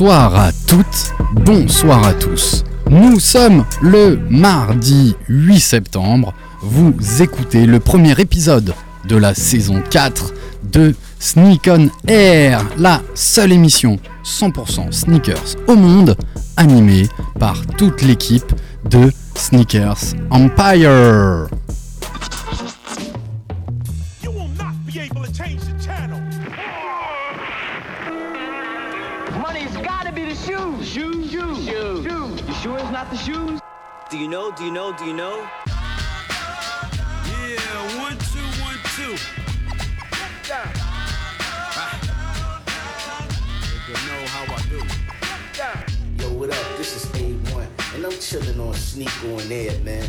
[0.00, 1.12] Bonsoir à toutes,
[1.44, 2.62] bonsoir à tous.
[2.88, 6.34] Nous sommes le mardi 8 septembre.
[6.62, 8.74] Vous écoutez le premier épisode
[9.08, 10.32] de la saison 4
[10.70, 16.16] de Sneak on Air, la seule émission 100% sneakers au monde,
[16.56, 17.08] animée
[17.40, 18.52] par toute l'équipe
[18.88, 21.48] de Sneakers Empire.
[34.10, 34.50] Do you know?
[34.50, 34.96] Do you know?
[34.96, 35.46] Do you know?
[37.26, 39.14] Yeah, one, two, one, two.
[43.86, 44.80] You know how I do.
[46.22, 46.76] Yo, what up?
[46.78, 50.08] This is A1, and I'm chilling on Sneak on Air, man.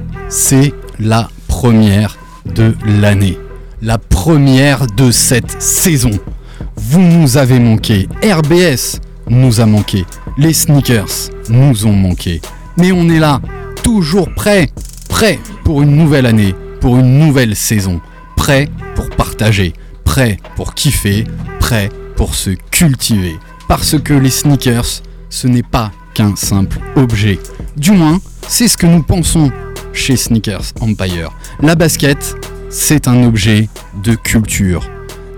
[0.31, 3.37] c'est la première de l'année.
[3.81, 6.11] La première de cette saison.
[6.77, 8.07] Vous nous avez manqué.
[8.23, 10.05] RBS nous a manqué.
[10.37, 12.41] Les sneakers nous ont manqué.
[12.77, 13.41] Mais on est là,
[13.83, 14.69] toujours prêt,
[15.09, 17.99] prêt pour une nouvelle année, pour une nouvelle saison.
[18.37, 19.73] Prêt pour partager,
[20.05, 21.25] prêt pour kiffer,
[21.59, 23.37] prêt pour se cultiver.
[23.67, 27.37] Parce que les sneakers, ce n'est pas qu'un simple objet.
[27.75, 29.51] Du moins, c'est ce que nous pensons
[29.93, 31.31] chez Sneakers Empire.
[31.61, 32.35] La basket,
[32.69, 33.69] c'est un objet
[34.03, 34.89] de culture.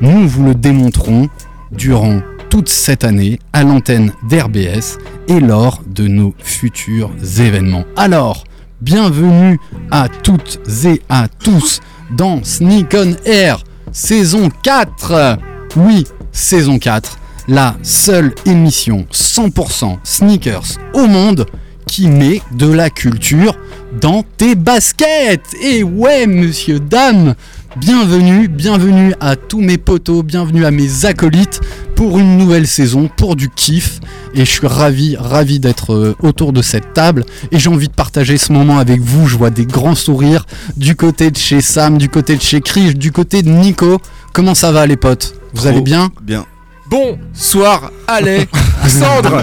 [0.02, 1.30] Nous vous le démontrons
[1.72, 7.86] durant toute cette année à l'antenne d'RBS et lors de nos futurs événements.
[7.96, 8.44] Alors,
[8.81, 9.59] bienvenue
[9.91, 11.80] à toutes et à tous
[12.12, 15.40] dans Sneak on Air saison 4.
[15.78, 21.46] Oui, saison 4, la seule émission 100% sneakers au monde
[21.94, 23.56] qui met de la culture
[24.02, 25.54] dans tes baskets.
[25.62, 27.36] Et ouais, monsieur, dame,
[27.76, 31.62] bienvenue, bienvenue à tous mes potos, bienvenue à mes acolytes
[31.94, 34.00] pour une nouvelle saison, pour du kiff.
[34.34, 37.26] Et je suis ravi, ravi d'être euh, autour de cette table.
[37.52, 39.28] Et j'ai envie de partager ce moment avec vous.
[39.28, 42.96] Je vois des grands sourires du côté de chez Sam, du côté de chez Krish,
[42.96, 44.00] du côté de Nico.
[44.34, 45.36] Comment ça va les potes?
[45.53, 46.09] Vous allez bien?
[46.24, 46.48] Bien.
[46.88, 48.48] Bonsoir, allez,
[48.88, 49.42] Sandre.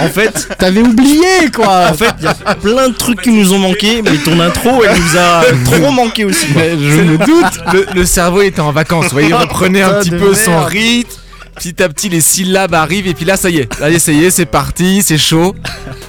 [0.00, 1.88] En fait, T'avais oublié quoi.
[1.90, 4.82] En fait, il y a plein de trucs qui nous ont manqué, mais ton intro,
[4.84, 6.46] elle nous a trop manqué aussi.
[6.54, 10.10] je me doute, le, le cerveau était en vacances, vous voyez, il reprenait un petit
[10.10, 11.12] peu son rythme,
[11.60, 14.24] petit à petit les syllabes arrivent, et puis là, ça y est, là, ça y
[14.24, 15.54] est, c'est parti, c'est chaud.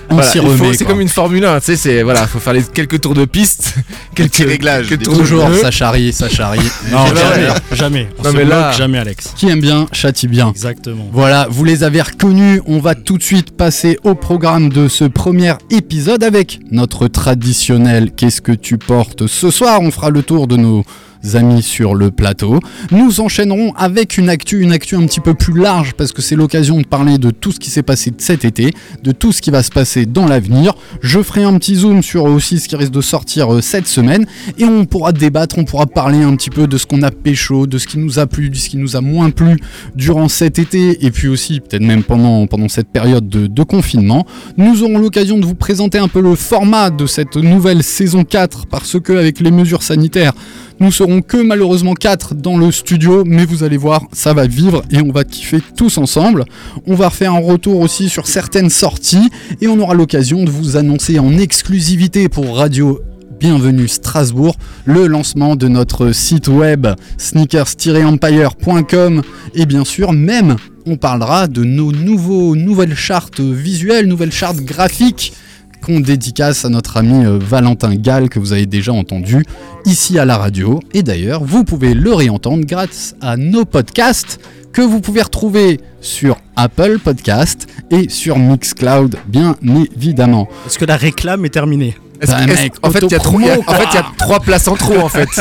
[0.10, 0.74] On Voilà.
[0.74, 3.26] C'est comme une Formule 1, tu sais, c'est, voilà, faut faire les, quelques tours de
[3.26, 3.76] piste,
[4.16, 5.60] quelques réglages, quelques des tours de Toujours, pneus.
[5.62, 6.60] ça charrie, ça charrie.
[6.92, 8.08] Non, jamais, jamais.
[8.20, 9.34] On Non, se mais là- bloque jamais, Alex.
[9.36, 10.50] Qui aime bien, châtie bien.
[10.52, 11.08] Exactement.
[11.12, 12.62] Voilà, vous les avez reconnus.
[12.66, 18.12] On va tout de suite passer au programme de ce premier épisode avec notre traditionnel
[18.16, 19.80] Qu'est-ce que tu portes ce soir?
[19.82, 20.84] On fera le tour de nos
[21.34, 22.60] amis sur le plateau.
[22.92, 26.36] Nous enchaînerons avec une actu, une actu un petit peu plus large parce que c'est
[26.36, 28.72] l'occasion de parler de tout ce qui s'est passé cet été,
[29.04, 30.74] de tout ce qui va se passer dans l'avenir.
[31.02, 34.26] Je ferai un petit zoom sur aussi ce qui risque de sortir euh, cette semaine
[34.58, 37.68] et on pourra débattre, on pourra parler un petit peu de ce qu'on a pécho,
[37.68, 39.58] de ce qui nous a plu, de ce qui nous a moins plu
[39.96, 44.26] durant cet été et puis aussi peut-être même pendant, pendant cette période de, de confinement.
[44.58, 48.66] Nous aurons l'occasion de vous présenter un peu le format de cette nouvelle saison 4
[48.68, 50.34] parce que avec les mesures sanitaires,
[50.82, 54.82] nous serons que malheureusement 4 dans le studio, mais vous allez voir, ça va vivre
[54.90, 56.46] et on va kiffer tous ensemble.
[56.88, 59.30] On va faire un retour aussi sur certaines sorties
[59.62, 63.00] et on aura l'occasion de vous annoncer en exclusivité pour Radio
[63.40, 64.56] Bienvenue Strasbourg,
[64.86, 66.88] le lancement de notre site web
[67.20, 69.22] sneakers-empire.com
[69.54, 70.56] et bien sûr même
[70.88, 75.34] on parlera de nos nouveaux, nouvelles chartes visuelles, nouvelles chartes graphiques
[75.82, 79.44] qu'on dédicace à notre ami euh, Valentin Gall que vous avez déjà entendu
[79.86, 80.80] ici à la radio.
[80.94, 84.40] Et d'ailleurs, vous pouvez le réentendre grâce à nos podcasts
[84.72, 89.56] que vous pouvez retrouver sur Apple Podcast et sur Mixcloud, bien
[89.96, 90.48] évidemment.
[90.66, 91.96] Est-ce que la réclame est terminée?
[92.28, 93.96] Bah, mec, en fait, il y a trop- autopromo, il y a- en fait, il
[93.96, 95.28] y a trois places en trop en fait.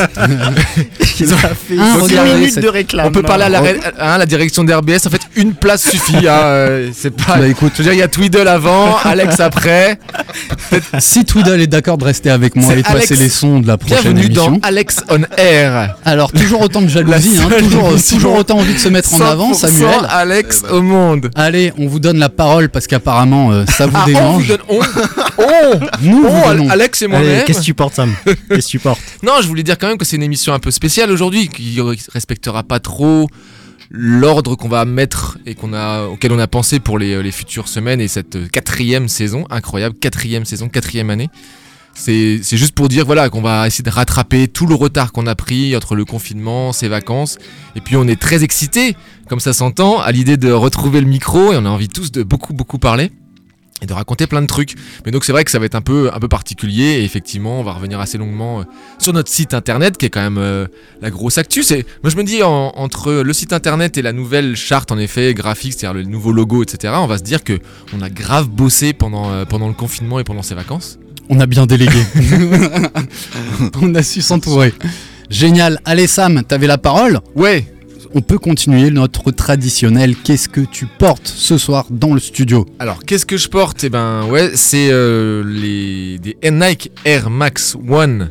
[1.19, 3.05] Il a fait 6 regardez, minutes c'est- de réclame.
[3.07, 3.61] On peut parler à la,
[3.99, 5.05] hein, la direction d'RBS.
[5.05, 6.27] En fait, une place suffit.
[6.27, 7.37] hein, euh, c'est pas.
[7.37, 7.73] Bah, écoute.
[7.75, 9.99] je veux dire, il y a Tweedle avant, Alex après.
[10.99, 13.77] Si Tweedle est d'accord de rester avec moi et de passer les sons de la
[13.77, 14.51] prochaine Bienvenue émission.
[14.53, 15.95] dans Alex on Air.
[16.05, 17.59] Alors toujours autant de jalousie, La hein,
[18.09, 19.89] toujours, autant envie de se mettre en avant, 100% Samuel.
[20.09, 21.29] Alex au monde.
[21.35, 24.57] Allez, on vous donne la parole parce qu'apparemment euh, ça vous Ah, on vous donne.
[24.69, 24.79] On,
[25.37, 26.69] on, Nous on, vous donnons.
[26.71, 27.45] Alex et moi-même.
[27.45, 29.97] qu'est-ce que tu portes, Sam Qu'est-ce que tu portes Non, je voulais dire quand même
[29.97, 31.79] que c'est une émission un peu spéciale aujourd'hui, qui
[32.13, 33.27] respectera pas trop
[33.89, 37.67] l'ordre qu'on va mettre et qu'on a, auquel on a pensé pour les, les futures
[37.67, 41.29] semaines et cette quatrième saison, incroyable, quatrième saison, quatrième année.
[41.93, 45.27] C'est c'est juste pour dire voilà qu'on va essayer de rattraper tout le retard qu'on
[45.27, 47.37] a pris entre le confinement, ces vacances,
[47.75, 48.95] et puis on est très excités,
[49.27, 52.23] comme ça s'entend, à l'idée de retrouver le micro et on a envie tous de
[52.23, 53.11] beaucoup beaucoup parler
[53.81, 54.75] et de raconter plein de trucs.
[55.05, 57.59] Mais donc c'est vrai que ça va être un peu un peu particulier et effectivement
[57.59, 58.63] on va revenir assez longuement euh,
[58.99, 60.67] sur notre site internet qui est quand même euh,
[61.01, 61.63] la grosse actu.
[61.63, 64.97] C'est moi je me dis en- entre le site internet et la nouvelle charte en
[64.99, 66.93] effet graphique, c'est-à-dire le nouveau logo, etc.
[66.97, 67.59] On va se dire que
[67.97, 70.99] on a grave bossé pendant euh, pendant le confinement et pendant ces vacances.
[71.29, 72.01] On a bien délégué.
[73.81, 74.73] on a su s'entourer.
[75.29, 75.79] Génial.
[75.85, 77.19] Allez Sam, t'avais la parole?
[77.35, 77.65] Ouais.
[78.13, 80.17] On peut continuer notre traditionnel.
[80.17, 83.85] Qu'est-ce que tu portes ce soir dans le studio Alors qu'est-ce que je porte?
[83.85, 88.29] Eh ben ouais, c'est euh, les des Nike Air Max One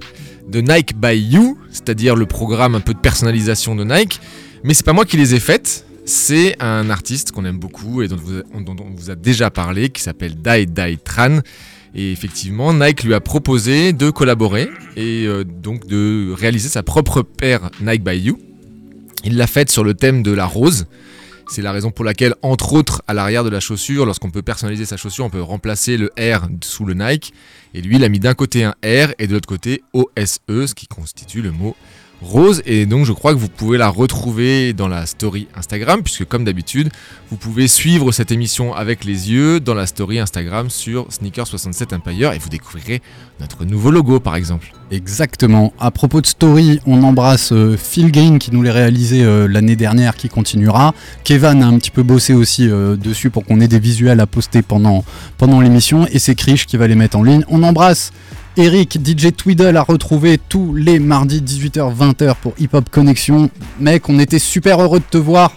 [0.50, 4.20] de Nike by You, c'est-à-dire le programme un peu de personnalisation de Nike.
[4.64, 5.86] Mais c'est pas moi qui les ai faites.
[6.04, 8.18] C'est un artiste qu'on aime beaucoup et dont,
[8.54, 11.38] on vous a déjà parlé, qui s'appelle Dai Dai Tran.
[11.94, 17.22] Et effectivement, Nike lui a proposé de collaborer et euh, donc de réaliser sa propre
[17.22, 18.38] paire Nike by You.
[19.24, 20.86] Il l'a faite sur le thème de la rose.
[21.48, 24.84] C'est la raison pour laquelle, entre autres, à l'arrière de la chaussure, lorsqu'on peut personnaliser
[24.84, 27.34] sa chaussure, on peut remplacer le R sous le Nike.
[27.74, 30.74] Et lui, il a mis d'un côté un R et de l'autre côté OSE, ce
[30.74, 31.76] qui constitue le mot
[32.20, 32.62] rose.
[32.66, 36.44] Et donc, je crois que vous pouvez la retrouver dans la story Instagram, puisque comme
[36.44, 36.90] d'habitude,
[37.30, 42.32] vous pouvez suivre cette émission avec les yeux dans la story Instagram sur Sneaker67 Empire
[42.32, 43.02] et vous découvrirez
[43.40, 44.72] notre nouveau logo, par exemple.
[44.90, 45.72] Exactement.
[45.78, 49.76] À propos de story, on embrasse euh, Phil Green qui nous l'a réalisé euh, l'année
[49.76, 50.94] dernière, qui continuera.
[51.24, 54.26] Kevin a un petit peu bossé aussi euh, dessus pour qu'on ait des visuels à
[54.26, 55.04] poster pendant,
[55.38, 56.06] pendant l'émission.
[56.12, 57.44] Et c'est Krish qui va les mettre en ligne.
[57.48, 58.12] On embrasse
[58.56, 63.50] Eric, DJ Tweedle à retrouver tous les mardis 18h-20h pour Hip Hop Connexion.
[63.78, 65.52] Mec, on était super heureux de te voir.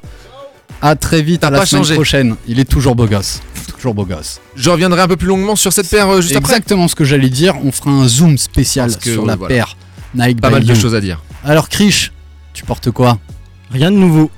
[0.81, 1.95] À très vite, à la semaine changé.
[1.95, 2.35] prochaine.
[2.47, 3.41] Il est toujours beau gosse.
[3.75, 4.41] Toujours beau gosse.
[4.55, 6.53] Je reviendrai un peu plus longuement sur cette paire euh, juste après.
[6.53, 7.55] Exactement ce que j'allais dire.
[7.63, 9.55] On fera un zoom spécial que, sur la voilà.
[9.55, 9.77] paire
[10.13, 11.21] Nike Pas mal de choses à dire.
[11.43, 12.11] Alors Krish,
[12.53, 13.17] tu portes quoi?
[13.71, 14.29] Rien de nouveau.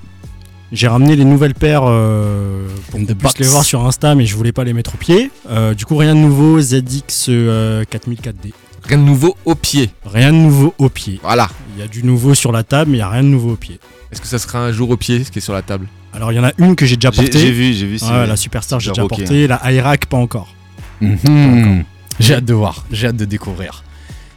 [0.72, 4.36] J'ai ramené les nouvelles paires euh, pour qu'on puisse les voir sur Insta, mais je
[4.36, 5.32] voulais pas les mettre au pied.
[5.50, 8.52] Euh, du coup, rien de nouveau ZX euh, 4004D.
[8.84, 9.90] Rien de nouveau au pied.
[10.06, 11.20] Rien de nouveau au pied.
[11.24, 11.50] Voilà.
[11.76, 13.54] Il y a du nouveau sur la table, mais il y a rien de nouveau
[13.54, 13.80] au pied.
[14.12, 15.88] Est-ce que ça sera un jour au pied, ce qui est sur la table?
[16.14, 17.52] Alors, il y en a une que j'ai déjà J'ai j'ai portée.
[17.52, 17.98] vu, j'ai vu.
[18.04, 19.48] Ouais, la Superstar, j'ai déjà ok, porté.
[19.48, 20.54] La Irak, pas encore.
[21.02, 21.84] Mhm.
[22.20, 23.84] J'ai hâte de voir, j'ai hâte de découvrir.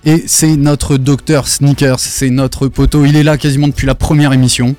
[0.05, 3.05] Et c'est notre docteur Sneakers, c'est notre poteau.
[3.05, 4.75] Il est là quasiment depuis la première émission.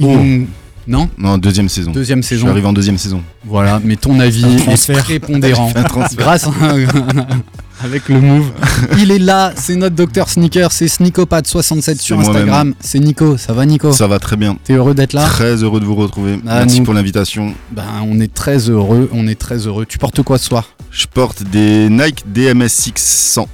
[0.00, 0.16] Il Oh.
[0.16, 0.46] nous-
[0.86, 1.92] Non Non, deuxième saison.
[1.92, 2.48] Deuxième Je suis saison.
[2.48, 3.22] arrivé en deuxième saison.
[3.44, 5.72] Voilà, mais ton avis est prépondérant.
[6.16, 6.50] Grâce à...
[7.84, 8.50] avec le move.
[8.98, 12.20] Il est là, c'est notre docteur Sneakers, c'est Sneakopat67 sur.
[12.20, 12.74] Instagram.
[12.80, 14.56] C'est Nico, ça va Nico Ça va très bien.
[14.64, 16.38] T'es heureux d'être là Très heureux de vous retrouver.
[16.46, 17.54] Ah, Merci nous- pour l'invitation.
[17.72, 19.86] Ben on est très heureux, on est très heureux.
[19.86, 23.48] Tu portes quoi ce soir Je porte des Nike DMS 600.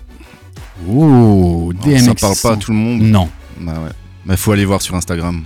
[0.89, 2.01] Oh, DMX.
[2.05, 3.03] Ça parle pas à tout le monde.
[3.03, 3.29] Non.
[3.61, 3.91] Bah ouais.
[4.27, 5.43] Mais faut aller voir sur Instagram.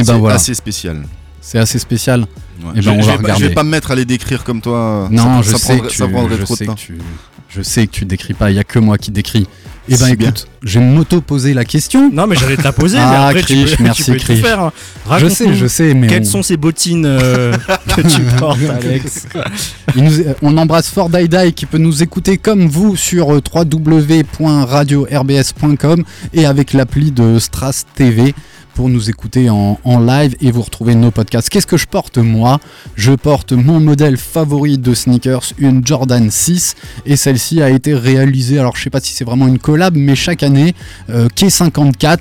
[0.00, 1.02] Et ben C'est voilà, assez spécial.
[1.40, 2.20] c'est assez spécial.
[2.20, 2.26] Ouais.
[2.74, 3.48] Eh ben, je, on je va vais pas, je regarder.
[3.48, 5.08] vais pas me mettre à les décrire comme toi.
[5.10, 6.74] Non, ça, je ça sais prendrait, que tu, ça prendrait je trop sais de temps.
[6.74, 6.98] que tu,
[7.50, 8.50] je sais que tu décris pas.
[8.50, 9.46] Il y a que moi qui décris.
[9.90, 12.10] Et ben écoute, je vais m'auto-poser la question.
[12.12, 14.18] Non, mais j'allais te la poser, mais Ah, après, Krish, tu peux, merci, tu peux
[14.18, 14.60] tout faire.
[14.64, 14.72] hein.
[15.18, 17.56] Je sais, je sais, mais Quelles on, sont ces bottines euh,
[17.96, 19.26] que tu portes, Alex
[19.96, 26.04] il nous- on embrasse Fort Daidai qui peut nous écouter comme vous sur euh, www.radio-rbs.com
[26.34, 28.34] et avec l'appli de Stras TV
[28.78, 31.48] pour nous écouter en, live et vous retrouver nos podcasts.
[31.48, 32.60] Qu'est-ce que je porte moi?
[32.94, 38.60] Je porte mon modèle favori de sneakers, une Jordan 6 et celle-ci a été réalisée,
[38.60, 40.76] alors je sais pas si c'est vraiment une collab, mais chaque année,
[41.10, 42.18] euh, K54 euh,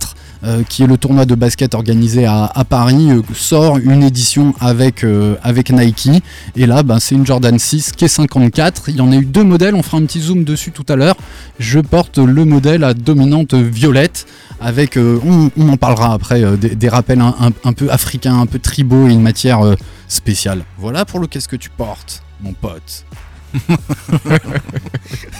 [0.69, 5.35] qui est le tournoi de basket organisé à, Paris, euh, sort une édition avec, euh,
[5.43, 6.09] avec Nike.
[6.55, 8.89] Et là, ben, c'est une Jordan 6 qui est 54.
[8.89, 10.95] Il y en a eu deux modèles, on fera un petit zoom dessus tout à
[10.95, 11.15] l'heure.
[11.59, 14.25] Je porte le modèle à dominante violette.
[14.59, 19.07] Avec, euh, on, en parlera après, euh, des, rappels un, peu africains, un peu tribaux
[19.07, 19.75] et une matière euh,
[20.07, 20.63] spéciale.
[20.77, 23.05] Voilà pour le qu'est-ce que tu portes, mon pote.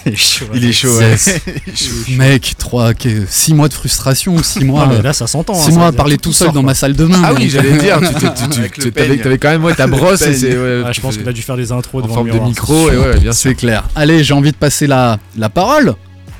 [0.06, 1.28] Il est chaud, Il est chaud, Yes.
[1.28, 1.42] ouais.
[1.68, 1.96] Il est chaud.
[2.18, 2.92] Mec, 3,
[3.28, 4.88] 6 mois de frustration, 6 mois.
[4.90, 5.54] Ah, mais là, ça s'entend.
[5.54, 7.22] hein, 6 ça mois à parler tout tout seul dans ma salle de bain.
[7.24, 8.00] Ah oui, j'allais dire,
[8.74, 11.42] tu t'avais quand même ouais, ta brosse et ouais, Ah, je pense qu'il a dû
[11.42, 13.32] faire des intros en devant forme le de micro, et ouais, bien.
[13.34, 13.84] C'est clair.
[13.96, 15.96] Allez, j'ai envie de passer la, la parole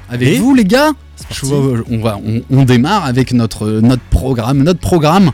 [0.10, 0.92] avec Et vous, les gars.
[1.32, 4.64] Je on, va, on, on démarre avec notre, notre programme.
[4.64, 5.32] Notre programme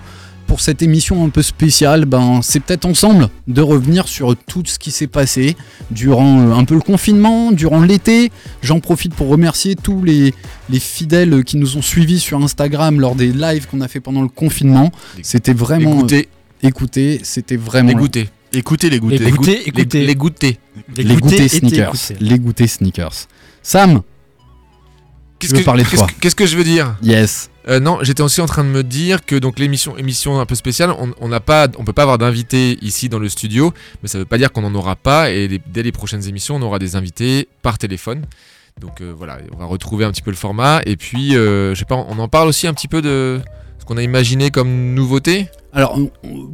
[0.54, 4.78] pour cette émission un peu spéciale, ben, c'est peut-être ensemble de revenir sur tout ce
[4.78, 5.58] qui s'est passé
[5.90, 8.32] durant euh, un peu le confinement, durant l'été.
[8.62, 10.32] J'en profite pour remercier tous les,
[10.70, 14.22] les fidèles qui nous ont suivis sur Instagram lors des lives qu'on a fait pendant
[14.22, 14.92] le confinement.
[15.24, 15.90] C'était vraiment.
[15.90, 16.30] Les goûter,
[16.64, 17.90] euh, écoutez, c'était vraiment.
[17.90, 18.30] les goûter.
[18.54, 19.20] Écoutez les goûters.
[19.22, 20.00] Les goûter, écoutez.
[20.02, 20.60] Les, les goûter.
[20.96, 21.96] les goûter étaient sneakers.
[22.20, 23.26] Les goûter sneakers.
[23.64, 24.04] Sam,
[25.50, 27.50] Qu'est-ce que, parler de qu'est-ce quoi que- qu'est-ce que je veux dire yes.
[27.70, 30.56] Euh, non, j'étais aussi en train de me dire que donc l'émission émission un peu
[30.56, 34.18] spéciale, on n'a pas, on peut pas avoir d'invités ici dans le studio, mais ça
[34.18, 35.30] veut pas dire qu'on n'en aura pas.
[35.32, 38.26] Et les- dès les prochaines émissions, on aura des invités par téléphone.
[38.82, 40.82] Donc euh, voilà, on va retrouver un petit peu le format.
[40.86, 43.40] Et puis, euh, je sais pas, on en parle aussi un petit peu de
[43.84, 45.50] ce qu'on a imaginé comme nouveauté.
[45.74, 46.00] Alors,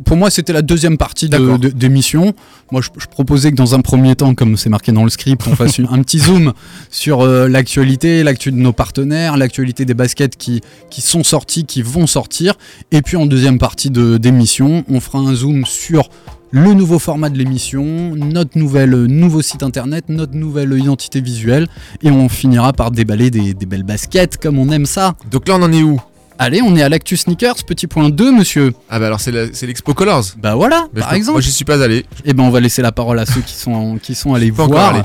[0.03, 1.59] pour moi, c'était la deuxième partie de, D'accord.
[1.59, 2.33] de- d'émission.
[2.71, 5.45] Moi, je, je proposais que dans un premier temps, comme c'est marqué dans le script,
[5.47, 6.53] on fasse un petit zoom
[6.89, 11.83] sur euh, l'actualité, l'actu de nos partenaires, l'actualité des baskets qui, qui sont sortis, qui
[11.83, 12.55] vont sortir.
[12.91, 16.09] Et puis, en deuxième partie de, d'émission, on fera un zoom sur
[16.51, 21.67] le nouveau format de l'émission, notre nouvelle, euh, nouveau site internet, notre nouvelle identité visuelle.
[22.01, 25.13] Et on finira par déballer des, des belles baskets comme on aime ça.
[25.29, 26.01] Donc là, on en est où?
[26.41, 28.73] Allez, on est à l'actu sneakers, petit point 2, monsieur.
[28.89, 29.31] Ah bah alors c'est
[29.63, 30.23] l'expo Colors.
[30.37, 31.33] Bah voilà, Mais par exemple.
[31.33, 32.05] Moi, j'y suis pas allé.
[32.23, 34.95] Eh ben, on va laisser la parole à ceux qui sont, qui sont allés voir.
[34.95, 35.01] allé.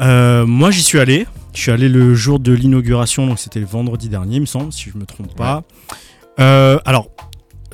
[0.00, 1.26] Euh, moi, j'y suis allé.
[1.52, 4.72] Je suis allé le jour de l'inauguration, donc c'était le vendredi dernier, il me semble,
[4.72, 5.64] si je me trompe pas.
[6.38, 7.08] Euh, alors,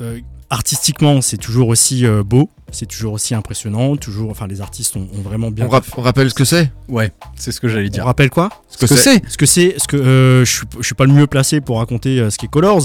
[0.01, 0.19] euh,
[0.55, 4.31] artistiquement, c'est toujours aussi euh, beau, c'est toujours aussi impressionnant, toujours.
[4.31, 5.65] Enfin, les artistes ont, ont vraiment bien.
[5.65, 6.71] On, rap- on rappelle ce que c'est?
[6.89, 8.05] Ouais, c'est ce que j'allais On dire.
[8.05, 8.49] rappelle quoi?
[8.69, 9.21] Ce que Ce que c'est?
[9.29, 11.77] Ce que c'est, ce que euh, je suis, je suis pas le mieux placé pour
[11.77, 12.83] raconter euh, ce qu'est Colors,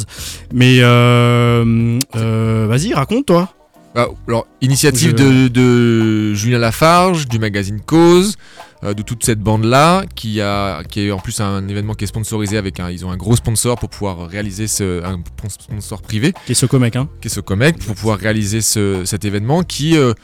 [0.52, 3.54] mais euh, euh, vas-y, raconte toi.
[3.96, 8.36] Ah, alors, initiative Je- de, de Julien Lafarge, du magazine Cause,
[8.82, 12.56] de toute cette bande-là, qui a, qui est en plus un événement qui est sponsorisé
[12.56, 16.52] avec un, ils ont un gros sponsor pour pouvoir réaliser ce, un sponsor privé, Qui
[16.52, 17.08] est ce comic, hein.
[17.20, 20.14] Qui est ce Comec, pour pouvoir réaliser ce, cet événement qui euh,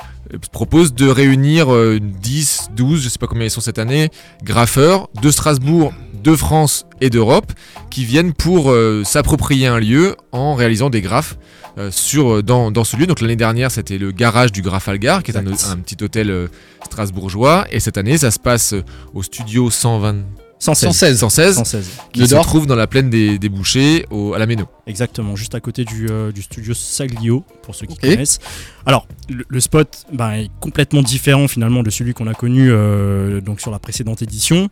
[0.53, 4.09] propose de réunir euh, 10, 12, je sais pas combien ils sont cette année,
[4.43, 7.53] graffeurs de Strasbourg, de France et d'Europe,
[7.91, 11.37] qui viennent pour euh, s'approprier un lieu en réalisant des graphes.
[11.37, 13.07] euh, sur, dans, dans ce lieu.
[13.07, 16.49] Donc l'année dernière, c'était le garage du Grafalgar, qui est un, petit hôtel euh,
[16.85, 17.67] strasbourgeois.
[17.71, 18.83] Et cette année, ça se passe euh,
[19.15, 20.17] au studio 120,
[20.59, 20.89] 116.
[20.89, 21.19] 116.
[21.19, 21.91] 116, 116.
[22.13, 22.47] qui Le se Dor.
[22.47, 24.65] trouve dans la plaine des, des Bouchers, au, à la Méno.
[24.87, 28.39] Exactement, juste à côté du, euh, du studio Saglio, pour ceux qui connaissent.
[28.87, 33.41] Alors, le, le spot ben, est complètement différent finalement de celui qu'on a connu euh,
[33.41, 34.71] donc sur la précédente édition.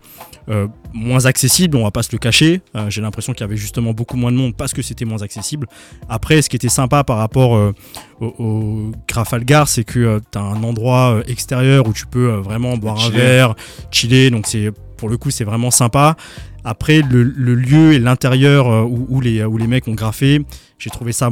[0.50, 2.60] Euh, moins accessible, on va pas se le cacher.
[2.76, 5.22] Euh, J'ai l'impression qu'il y avait justement beaucoup moins de monde parce que c'était moins
[5.22, 5.66] accessible.
[6.08, 7.72] Après, ce qui était sympa par rapport euh,
[8.20, 12.98] au, au Grafalgar, c'est que tu as un endroit extérieur où tu peux vraiment boire
[12.98, 13.16] Chiller.
[13.16, 13.54] un verre,
[13.90, 14.30] chiller.
[14.30, 16.16] Donc, c'est pour le coup, c'est vraiment sympa.
[16.62, 20.44] Après, le, le lieu et l'intérieur où, où les, où les mecs ont graffé,
[20.78, 21.30] j'ai trouvé ça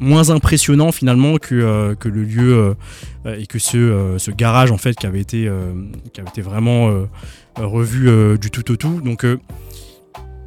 [0.00, 2.74] moins impressionnant finalement que, euh, que le lieu
[3.26, 5.48] euh, et que ce, euh, ce garage en fait qui avait été,
[6.12, 6.90] qui avait été vraiment
[7.56, 9.00] revu du tout au tout.
[9.00, 9.26] Donc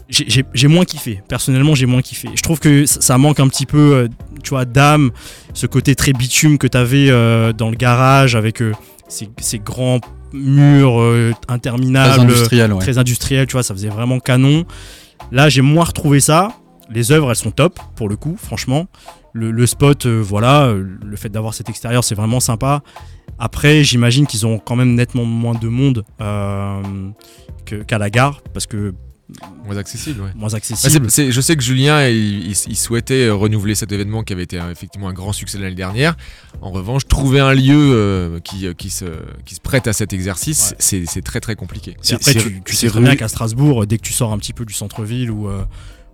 [0.10, 1.22] j'ai- moins kiffé.
[1.28, 2.30] Personnellement, j'ai moins kiffé.
[2.36, 4.10] Je trouve que ça, manque un petit peu,
[4.44, 5.12] tu vois, d'âme,
[5.54, 7.08] ce côté très bitume que tu avais
[7.54, 8.62] dans le garage avec
[9.08, 10.00] ces, ces grands
[10.34, 11.02] murs
[11.42, 12.80] Très interminables industriel, ouais.
[12.80, 14.66] très industriel, tu vois, ça faisait vraiment canon.
[15.32, 16.50] Là, j'ai moins retrouvé ça.
[16.90, 18.88] Les œuvres, elles sont top, pour le coup, franchement.
[19.38, 22.82] Le, le spot, euh, voilà, euh, le fait d'avoir cet extérieur, c'est vraiment sympa.
[23.40, 26.82] Après, j'imagine qu'ils ont quand même nettement moins de monde euh,
[27.88, 28.94] qu'à la gare, parce que
[29.66, 30.30] Moins accessible, ouais.
[30.38, 31.12] moins Ah, accessible.
[31.12, 34.44] c'est- c'est- je sais que Julien, il, il- il souhaitait renouveler cet événement qui avait
[34.44, 36.16] été effectivement un grand succès l'année dernière.
[36.62, 39.04] En revanche, trouver un lieu euh, qui, qui, se,
[39.46, 40.76] qui se prête à cet exercice, Ouais.
[40.80, 41.98] c'est c'est très très compliqué.
[42.10, 44.32] Et après, c'est- tu, tu c'est sais très bien qu'à Strasbourg, dès que tu sors
[44.32, 45.64] un petit peu du centre-ville ou, euh,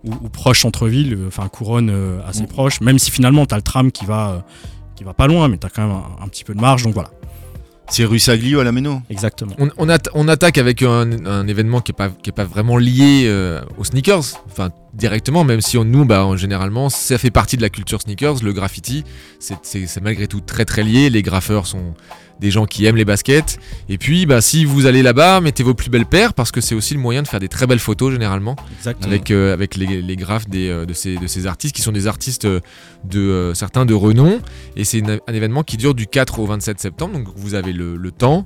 [0.04, 2.48] ou, ou proche centre-ville, euh, enfin couronne euh, assez Mm.
[2.48, 4.38] proche, même si finalement tu as le tram qui va, euh,
[4.96, 6.82] qui va pas loin, mais tu as quand même un, un petit peu de marge,
[6.84, 7.10] donc voilà,
[7.88, 9.02] C'est rue Saglio à la Méno.
[9.10, 9.52] exactement.
[9.58, 12.44] On, on atta- on attaque avec un, un événement qui n'est pas, qui est pas
[12.44, 17.18] vraiment lié euh, aux sneakers, enfin directement, même si on, nous, bah, en- généralement, ça
[17.18, 19.04] fait partie de la culture sneakers, le graffiti,
[19.38, 21.94] c'est malgré tout très très lié, les graffeurs sont
[22.44, 23.58] des gens qui aiment les baskets,
[23.88, 26.74] et puis bah, si vous allez là-bas, mettez vos plus belles paires, parce que c'est
[26.74, 29.06] aussi le moyen de faire des très belles photos généralement, Exactement.
[29.06, 31.90] avec, euh, avec les, les graphes des, euh, de, ces, de ces artistes, qui sont
[31.90, 32.60] des artistes euh,
[33.04, 34.40] de euh, certains de renom,
[34.76, 37.96] et c'est un événement qui dure du 4 au 27 septembre, donc vous avez le,
[37.96, 38.44] le temps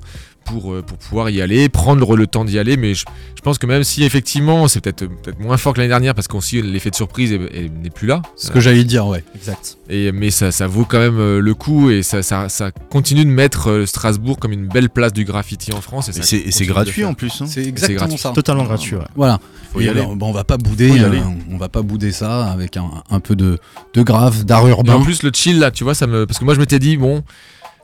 [0.49, 2.77] pour, euh, pour pouvoir y aller, prendre le temps d'y aller.
[2.77, 5.89] Mais je, je pense que même si effectivement c'est peut-être peut moins fort que l'année
[5.89, 8.21] dernière parce qu'aussi l'effet de surprise est- est- n'est plus là.
[8.35, 9.23] Ce que j'allais dire, ouais.
[9.35, 9.77] Exact.
[9.89, 13.25] Et, mais ça, ça vaut quand même euh, le coup et ça, ça, ça continue
[13.25, 16.09] de mettre euh, Strasbourg comme une belle place du graffiti en France.
[16.09, 17.41] Et, Et c'est- et gratuit en plus.
[17.41, 17.45] hein.
[17.47, 18.17] C'est exactement gratuit.
[18.17, 18.31] ça.
[18.31, 18.95] Totalement gratuit.
[18.95, 19.03] ouais.
[19.15, 19.39] Voilà.
[19.73, 19.99] Faut y Et aller.
[20.01, 21.21] alors, bon, on va pas bouder, Faut y euh, aller.
[21.51, 23.59] on va pas bouder ça avec un, un peu de,
[23.93, 24.95] de grave, d'art Et urbain.
[24.95, 26.97] en plus le chill là, tu vois, ça me parce que moi je m'étais dit
[26.97, 27.23] bon,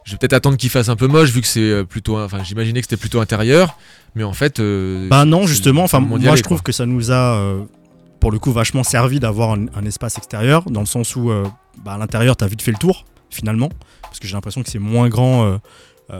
[0.05, 2.43] je vais peut-être attendre qu'il fasse un peu moche vu que c'est euh, plutôt, enfin
[2.43, 3.77] j'imaginais que c'était plutôt intérieur,
[4.15, 4.59] mais en fait.
[4.59, 6.63] euh, Bah non, justement, enfin moi aller, je trouve quoi.
[6.65, 7.63] que ça nous a euh,
[8.21, 11.43] pour le coup vachement servi d'avoir un, un espace extérieur dans le sens où euh,
[11.83, 13.69] bah, à l'intérieur t'as vite fait le tour finalement
[14.03, 15.59] parce que j'ai l'impression que c'est moins grand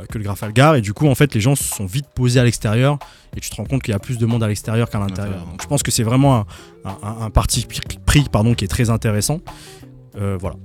[0.09, 2.43] que le Grafalgar et du coup en fait les gens se sont vite posés à
[2.43, 2.97] l'extérieur
[3.37, 5.45] et tu te rends compte qu'il y a plus de monde à l'extérieur qu'à l'intérieur.
[5.45, 6.45] Donc je pense que c'est vraiment un,
[7.03, 7.67] un- un parti
[8.05, 9.41] pris pardon qui est très intéressant.
[10.15, 10.55] Voilà.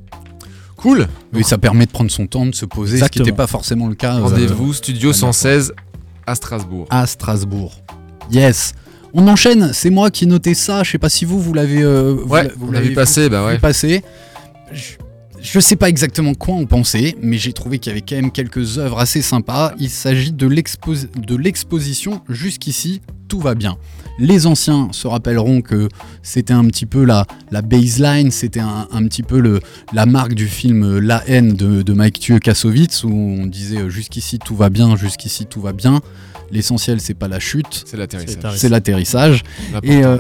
[0.81, 1.07] Cool.
[1.35, 3.25] Oui, ça permet de prendre son temps, de se poser, ce qui Exactement.
[3.27, 5.35] n'était pas forcément le cas euh, Rendez-vous studio Ah, d'accord.
[5.35, 5.73] 116
[6.27, 6.87] à Strasbourg.
[6.91, 7.73] à Strasbourg.
[8.33, 8.73] Yes.
[9.13, 12.15] On enchaîne, c'est moi qui notais ça, je sais pas si vous, vous l'avez euh,
[12.27, 13.59] Ouais, vous l'avez vu passer, bah ouais.
[13.59, 14.03] passer.
[14.73, 14.93] Je,
[15.43, 18.31] je sais pas exactement quoi en penser, mais j'ai trouvé qu'il y avait quand même
[18.31, 19.73] quelques œuvres assez sympas.
[19.79, 20.47] Il s'agit de
[21.37, 23.77] l'exposition Jusqu'ici, tout va bien.
[24.21, 25.89] Les anciens se rappelleront que
[26.23, 27.25] c'était un petit peu la,
[27.63, 29.61] baseline, c'était un, petit peu
[29.95, 33.79] la marque du film euh, La haine de, de Mike Thieu Kassovitz, où on disait
[33.79, 36.03] euh, jusqu'ici tout va bien, jusqu'ici tout va bien.
[36.53, 37.85] L'essentiel, c'est pas la chute,
[38.59, 39.43] C'est l'atterrissage.
[39.85, 40.17] Et euh,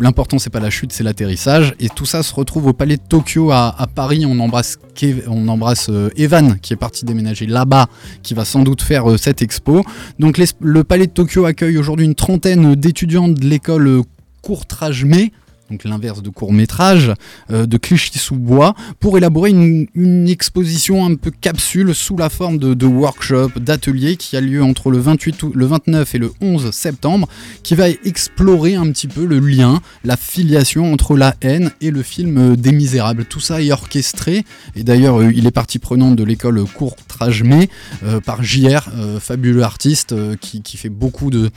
[0.00, 1.74] l'important, c'est pas la chute, c'est l'atterrissage.
[1.80, 4.24] Et tout ça se retrouve au Palais de Tokyo à, à Paris.
[4.26, 7.88] On embrasse, Kev- on embrasse euh, Evan, qui est parti déménager là-bas,
[8.22, 9.84] qui va sans doute faire euh, cette expo.
[10.18, 14.02] Donc les- le Palais de Tokyo accueille aujourd'hui une trentaine d'étudiants de l'école
[14.42, 15.32] Courtrage-May.
[15.70, 17.12] Donc l'inverse de court métrage
[17.50, 22.86] euh, de Clichy-sous-Bois pour élaborer une, exposition un peu capsule sous la forme de, de
[22.86, 27.28] workshop, d'atelier qui a lieu entre le 28 août- le 29 et le 11 septembre
[27.62, 32.02] qui va explorer un petit peu le lien, la filiation entre la haine et le
[32.02, 33.24] film euh, des Misérables.
[33.24, 34.44] Tout ça est orchestré,
[34.74, 37.68] et d'ailleurs euh, il est partie prenante de l'école Courtrage-May
[38.04, 38.88] euh, par JR,
[39.20, 41.50] fabuleux artiste qui, fait beaucoup de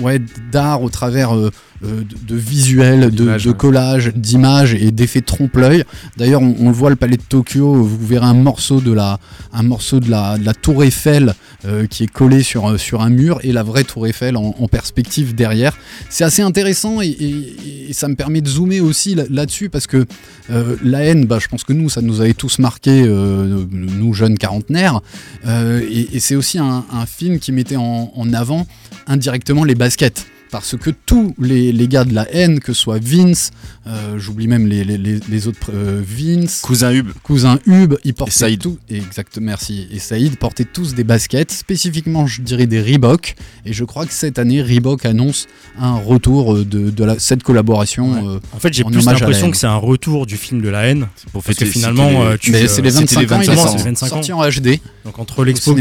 [0.00, 0.20] ouais,
[0.50, 1.50] d'art au travers de,
[1.82, 3.54] de visuels, de, ouais.
[3.56, 5.84] collages, d'images et d'effets trompe-l'œil.
[6.16, 9.18] D'ailleurs, on, on le voit le palais de Tokyo, vous verrez un morceau de la,
[9.52, 13.00] un morceau de la, de la tour Eiffel euh, qui est collé sur, euh, sur
[13.02, 15.76] un mur et la vraie tour Eiffel en, en perspective derrière.
[16.10, 19.86] C'est assez intéressant et, et- et ça me permet de zoomer aussi là- là-dessus parce
[19.86, 20.04] que
[20.50, 24.12] euh, la haine, bah, je pense que nous, ça nous avait tous marqué, euh, nous
[24.14, 25.00] jeunes quarantenaires.
[25.46, 28.66] Et et c'est aussi un, un film qui mettait en, en avant
[29.06, 30.26] indirectement les baskets.
[30.50, 33.50] Parce que tous les, les gars de la haine, que ce soit Vince,
[33.86, 37.08] euh, j'oublie même les, les- autres, euh, Vince, Cousin Hub.
[37.22, 38.60] cousin Hub, ils portaient Saïd.
[38.60, 43.34] tout, exact, merci, et Saïd portaient tous des baskets, spécifiquement je dirais des Reebok,
[43.66, 45.46] et je crois que cette année Reebok annonce
[45.78, 48.12] un retour euh, de, de la- cette collaboration.
[48.12, 48.36] Ouais.
[48.36, 50.84] euh, En fait, j'ai En plus l'impression que c'est un retour du film de la
[50.86, 51.08] haine.
[51.32, 53.44] Pour Parce que fêter- finalement, euh, tu, mais c'est les c'était 25 les ans, il
[53.44, 53.70] est 25 sorti- ans.
[53.72, 54.80] C'est les 25 sorti en HD.
[55.04, 55.74] Donc entre l'expo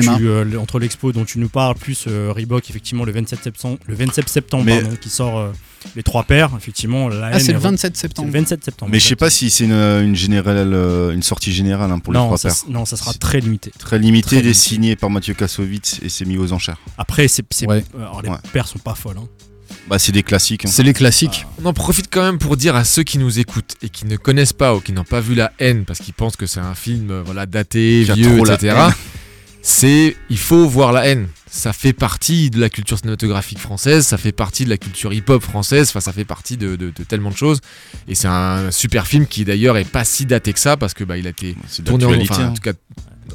[1.09, 4.56] euh, dont tu nous parles plus euh, Reebok effectivement le 27 septembre le 27 septembre
[4.63, 5.51] Mais- pardon, qui sort euh,
[5.95, 8.27] les trois paires effectivement la Ah, haine c'est le est- 27 c'est septembre.
[8.27, 8.91] le 27 septembre.
[8.91, 12.13] Mais je sais pas si c'est une, une générale, euh, une sortie générale hein, pour
[12.13, 12.57] les trois ça, paires.
[12.69, 13.71] non, ça sera très limité.
[13.77, 14.53] Très limité, très limité.
[14.53, 16.77] signé par Mathieu Kassovitz et c'est mis aux enchères.
[16.97, 17.83] Après, c'est, c'est- Ouais.
[17.95, 18.37] euh, alors, les Ouais.
[18.51, 19.17] paires sont pas folles.
[19.19, 19.27] hein.
[19.89, 20.65] Bah, c'est des classiques.
[20.65, 20.69] hein.
[20.71, 21.45] C'est les classiques.
[21.63, 24.17] On en profite quand même pour dire à ceux qui nous écoutent et qui ne
[24.17, 26.75] connaissent pas ou qui n'ont pas vu La haine parce qu'ils pensent que c'est un
[26.75, 28.75] film euh, voilà daté, vieux, etc.
[29.61, 31.27] C'est il faut voir La haine.
[31.49, 35.41] Ça fait partie de la culture cinématographique française, ça fait partie de la culture hip-hop
[35.41, 37.59] française, enfin ça fait partie de, de- de tellement de choses.
[38.07, 41.03] Et c'est un super film qui d'ailleurs est pas si daté que ça parce que
[41.03, 41.55] bah il a été
[41.85, 42.73] tourné en, d'actualité, enfin, en tout cas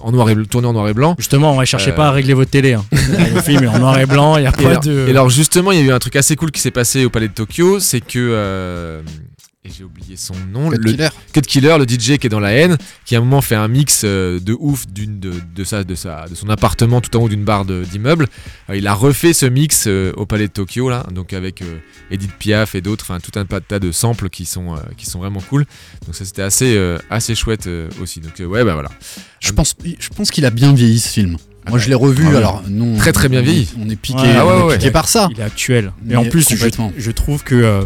[0.01, 1.15] en noir et bl- tourné en noir et blanc.
[1.19, 1.95] Justement, ne cherchez Euh.
[1.95, 2.73] pas à régler votre télé.
[2.75, 2.85] hein.
[2.93, 5.07] le film est en noir et blanc, il n'y a Et pas alors, de.
[5.07, 7.11] et alors, justement, il y a eu un truc assez cool qui s'est passé au
[7.11, 9.03] Palais de Tokyo, c'est que euh,
[9.65, 11.09] et j'ai oublié son nom, Cut le Killer.
[11.33, 13.69] Cut Killer, le DJ qui est dans la haine, qui à un moment fait un
[13.69, 17.23] mix euh, de ouf d'une de, de sa de sa de son appartement tout en
[17.23, 18.27] haut d'une barre d'immeuble.
[18.71, 21.79] Euh, il a refait ce mix euh, au Palais de Tokyo là, donc avec euh,
[22.11, 25.21] Edith Piaf et d'autres, enfin tout un tas- de samples qui sont euh, qui sont
[25.21, 25.65] vraiment cool.
[26.07, 27.69] Donc ça c'était assez euh, assez chouette
[28.03, 28.19] aussi.
[28.19, 28.91] Donc ouais bah voilà.
[29.39, 31.37] Je pense, je pense qu'il a bien vieilli ce film.
[31.69, 32.25] Moi, je l'ai revu.
[32.35, 33.69] Ah alors, non, Très, très bien vieilli.
[33.79, 34.91] On est piqué, Ouais, ah ouais, on est ouais, piqué ouais.
[34.91, 35.29] par ça.
[35.31, 35.93] Il est actuel.
[36.05, 36.67] Mais Et en plus, je,
[36.99, 37.83] je trouve que euh,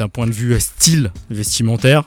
[0.00, 2.04] d'un point de vue euh, style vestimentaire,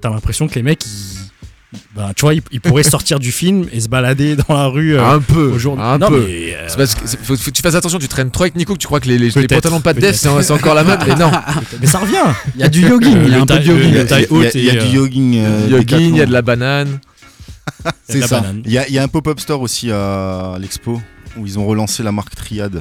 [0.00, 3.66] t'as l'impression que les mecs, ils, ben, tu vois, ils, ils pourraient sortir du film
[3.70, 4.96] et se balader dans la rue.
[4.96, 5.84] euh, un peu, aujourd'hui.
[5.84, 6.24] un Non, peu.
[6.26, 8.44] mais, euh, C'est parce que c'est- faut, faut que tu fasses attention, tu traînes trop
[8.44, 10.28] avec Nico que tu crois que les, les, les Peut-être, pantalons pas de def c'est
[10.42, 11.30] c'est encore la mode, mais non.
[11.80, 12.24] mais ça revient.
[12.54, 13.18] Il y a du yogging.
[13.26, 13.88] Il y a un peu de yogging.
[13.90, 15.36] Il y a, il il du euh, yogging.
[15.38, 16.98] euh, Il y a il de la banane.
[18.08, 18.42] Il y a de C'est ça.
[18.64, 21.00] Il y a, il y a un pop-up store aussi à l'expo.
[21.36, 22.80] où ils ont relancé la marque Triad.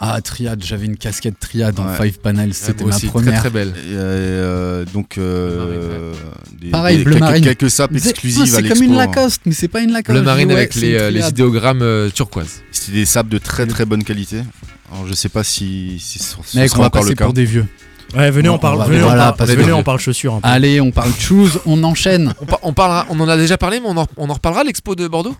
[0.00, 1.96] Ah, Triad, j'avais une casquette Triad en Ouais.
[1.96, 3.32] 5 panels, Ouais, c'était ma aussi, première.
[3.34, 3.68] Très très belle.
[3.68, 6.12] Et, euh, donc, euh,
[6.60, 7.44] des, Pareil, des- bleu quelques, marine.
[7.44, 9.06] quelques sapes exclusives à C'est comme une hein.
[9.06, 10.16] Lacoste, mais c'est pas une Lacoste.
[10.18, 12.62] Le marine Ouais, avec les, euh, idéogrammes euh, turquoise.
[12.72, 14.42] C'était des sapes de très très bonne qualité.
[14.92, 17.24] Alors, je sais pas si, si ce ce Mec, sera on va encore le cas.
[17.24, 17.66] pour des vieux.
[18.16, 20.34] Ouais, venez, On on parle, venez, voilà, on parle, parce venez, que- on parle chaussures
[20.34, 20.48] un peu.
[20.48, 22.34] Allez, on parle choose, on enchaîne.
[22.42, 24.64] On, par- on parlera, on en a déjà parlé, mais on en, on en reparlera
[24.64, 25.34] l'expo de Bordeaux?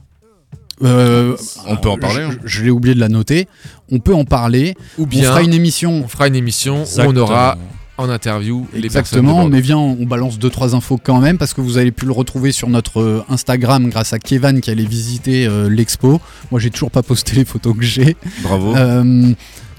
[0.82, 2.38] Euh, On peut en parler, Je, hein.
[2.44, 3.46] je l'ai oublié de la noter.
[3.90, 4.74] On peut en parler.
[4.98, 6.02] Ou on bien fera une émission.
[6.04, 7.56] on fera une émission où on aura
[7.98, 11.60] en interview les Exactement, mais viens, on balance deux trois infos quand même parce que
[11.60, 15.46] vous avez pu le retrouver sur notre euh, Instagram grâce à Kevan qui allait visiter
[15.46, 16.20] euh, l'expo.
[16.50, 18.16] Moi, j'ai toujours pas posté les photos que j'ai.
[18.42, 18.74] Bravo.
[18.76, 19.32] Euh,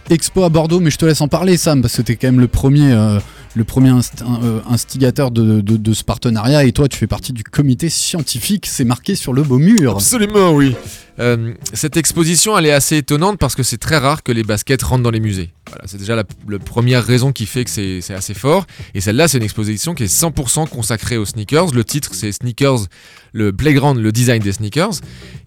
[0.10, 2.40] expo à Bordeaux, mais je te laisse en parler, Sam, parce que t'es quand même
[2.40, 2.94] le premier,
[3.56, 8.66] le premier euh, instigateur de ce partenariat et toi, tu fais partie du comité scientifique.
[8.66, 9.94] C'est marqué sur le beau mur.
[9.94, 10.76] Absolument, oui.
[11.20, 14.82] Euh, cette exposition, elle est assez étonnante parce que c'est très rare que les baskets
[14.82, 15.54] rentrent dans les musées.
[15.86, 16.24] C'est déjà la,
[16.60, 18.66] première raison qui fait que c'est assez fort.
[18.94, 21.74] Et celle-là, c'est une exposition qui est 100% consacrée aux sneakers.
[21.74, 22.88] Le titre, c'est Sneakers,
[23.32, 24.94] le playground, le design des sneakers,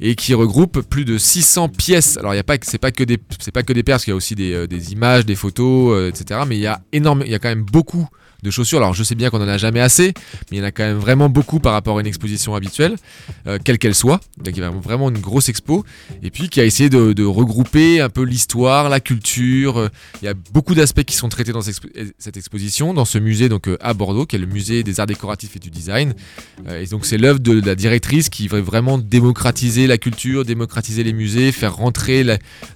[0.01, 2.17] et qui regroupe plus de 600 pièces.
[2.17, 4.15] Alors, il y a pas, c'est pas que des, c'est pas paires, parce qu'il y
[4.15, 6.41] a aussi des, euh, images, des photos, euh, etc.
[6.47, 8.09] Mais il y a il y a quand même beaucoup
[8.47, 8.79] de chaussures.
[8.79, 10.15] Alors, je sais bien qu'on en a jamais assez,
[10.51, 12.97] mais il y en a quand même vraiment beaucoup par rapport à une exposition habituelle,
[13.47, 14.21] euh, quelle qu'elle soit.
[14.39, 15.85] Donc, il y a vraiment une grosse expo
[16.23, 19.79] et puis qui a essayé de, de regrouper un peu l'histoire, la culture.
[19.79, 19.89] euh,
[20.23, 23.19] Il y a beaucoup d'aspects qui sont traités dans cette expo- cette exposition, dans ce
[23.19, 26.15] musée donc euh, à Bordeaux, qui est le musée des arts décoratifs et du design.
[26.71, 31.13] Et donc c'est l'œuvre de, la directrice qui veut vraiment démocratiser la culture, démocratiser les
[31.13, 32.25] musées, faire rentrer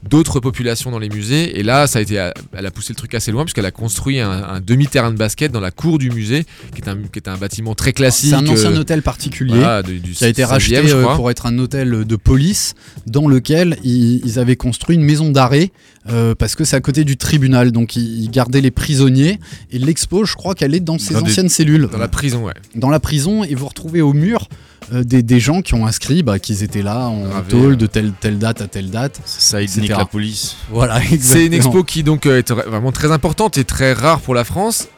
[0.09, 1.59] d'autres populations dans les musées.
[1.59, 2.15] Et là, ça a été,
[2.53, 5.53] elle a poussé le truc assez loin puisqu'elle a construit un, un demi-terrain de basket
[5.53, 6.45] dans la cour du musée,
[6.75, 8.31] qui est un, qui est un bâtiment très classique.
[8.31, 9.55] C'est un ancien euh, hôtel particulier.
[9.59, 11.17] voilà, du- du qui a été 16e, racheté je euh, crois.
[11.17, 12.75] pour être un hôtel de police
[13.07, 15.71] dans lequel ils, ils avaient construit une maison d'arrêt
[16.09, 19.39] euh, parce que c'est à côté du tribunal donc ils, ils gardaient les prisonniers
[19.71, 22.45] et l'expo je crois qu'elle est dans ces Dans des- anciennes cellules Dans la prison,
[22.45, 22.55] ouais.
[22.75, 24.49] dans la prison et vous retrouvez au mur
[24.95, 27.87] euh, des, des gens qui ont inscrit bah, qu'ils étaient là en Gravé, tôle de
[27.87, 30.57] telle, telle date à telle date Ça la police.
[30.71, 34.45] voilà C'est une expo qui donc est vraiment très importante et très rare pour la
[34.45, 34.89] France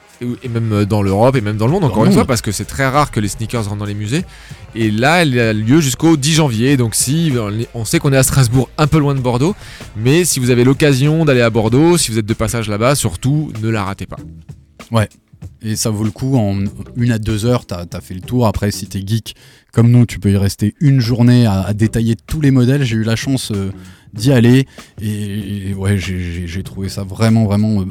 [0.43, 2.53] et, même euh, dans l'Europe et même dans le monde encore une fois parce que
[2.53, 4.25] c'est très rare que les sneakers rentrent dans les musées.
[4.75, 6.77] Et là elle a lieu jusqu'au 10 janvier.
[6.77, 7.33] Donc si
[7.75, 9.55] on sait qu'on est à Strasbourg un peu loin de Bordeaux.
[9.97, 13.53] Mais si vous avez l'occasion d'aller à Bordeaux si vous êtes de passage là-bas surtout
[13.63, 14.19] ne la ratez pas.
[15.65, 16.59] Et ça vaut le coup en
[16.97, 18.47] une à deux heures t'as as fait le tour.
[18.47, 19.35] Après si t'es geek
[19.73, 22.85] comme nous tu peux y rester une journée à, à détailler tous les modèles.
[22.85, 23.71] J'ai eu la chance euh,
[24.12, 24.66] d'y aller.
[25.01, 27.87] Et, et ouais j'ai- trouvé ça vraiment vraiment euh,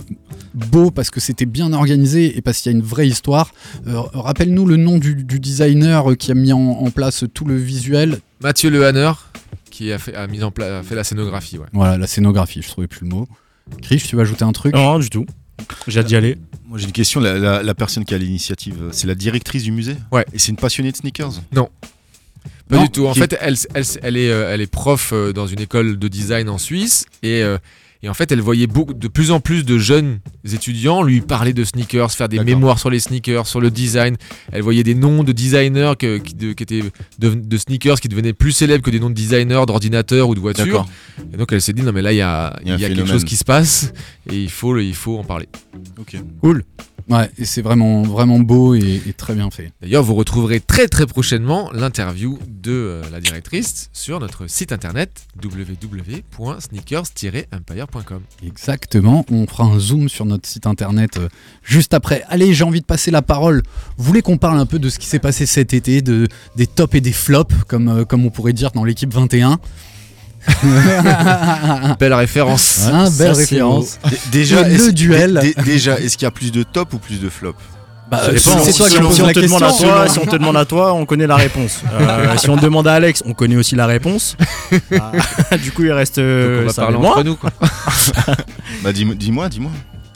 [0.53, 3.51] beau parce que c'était bien organisé et parce qu'il y a une vraie histoire.
[3.88, 7.55] Euh, rappelle-nous le nom du, du designer qui a mis en, en place tout le
[7.57, 8.19] visuel.
[8.41, 9.12] Mathieu Lehanner
[9.69, 11.65] qui a, fait, a mis en place a fait la scénographie ouais.
[11.73, 13.27] voilà la scénographie je trouvais plus le mot.
[13.81, 14.73] Chris tu vas ajouter un truc?
[14.73, 15.25] Non, du tout.
[15.88, 16.38] J'ai hâte d'y aller.
[16.67, 19.71] Moi j'ai une question, la, la- la personne qui a l'initiative, c'est la directrice du
[19.71, 19.95] musée?
[20.12, 20.25] Ouais.
[20.34, 21.41] Et c'est une passionnée de sneakers?
[22.69, 23.06] Pas Non, du tout.
[23.08, 26.08] En fait, elle, elle, elle est, euh, elle est prof euh, dans une école de
[26.08, 27.58] design en Suisse et, euh,
[28.04, 31.54] et en fait, elle voyait beaucoup, de plus en plus de jeunes étudiants lui parler
[31.54, 34.15] de sneakers, faire des mémoires sur les sneakers, sur le design.
[34.51, 36.82] Elle voyait des noms de designers que- qui, de- qui étaient
[37.19, 40.39] de, de sneakers qui devenaient plus célèbres que des noms de designers d'ordinateurs ou de
[40.39, 40.86] voitures.
[41.32, 42.88] Et donc, elle s'est dit non mais là, il y a, y a y a
[42.95, 43.93] quelque chose qui se passe
[44.32, 45.47] et il faut, il faut en parler.
[45.99, 46.15] Ok.
[47.12, 50.88] Ouais et c'est vraiment vraiment beau et, et très bien fait D'ailleurs, vous retrouverez très
[50.88, 58.21] très prochainement l'interview de euh, la directrice sur notre site internet www.sneakers-empire.com.
[58.45, 61.30] Exactement, on fera un zoom sur notre site internet euh,
[61.63, 62.24] juste après.
[62.28, 63.63] Allez, j'ai envie de passer la parole.
[63.97, 66.67] Vous voulez qu'on parle un peu de ce qui s'est passé cet été, de, des
[66.67, 69.60] tops et des flops, comme, euh, comme on pourrait dire dans l'équipe 21
[71.99, 72.88] Belle référence.
[72.91, 73.99] Hein, Belle référence.
[74.32, 75.39] Déjà, Le est-ce- duel.
[75.41, 77.54] dé- dé- déjà, est-ce qu'il y a plus de top ou plus de flop
[78.10, 78.63] Bah, Ça euh, dépend.
[78.63, 79.88] c'est toi qui si, si on la te demande à question.
[79.88, 81.82] toi, si on te demande à toi, on connaît la réponse.
[81.93, 84.36] Euh, si on demande à Alex, on connaît aussi la réponse.
[85.54, 86.17] Ah, du coup, il reste.
[86.17, 87.36] euh, Donc on va ça parler entre nous.
[87.36, 87.51] Quoi.
[88.84, 89.71] Bah dis- dis-moi, dis-moi.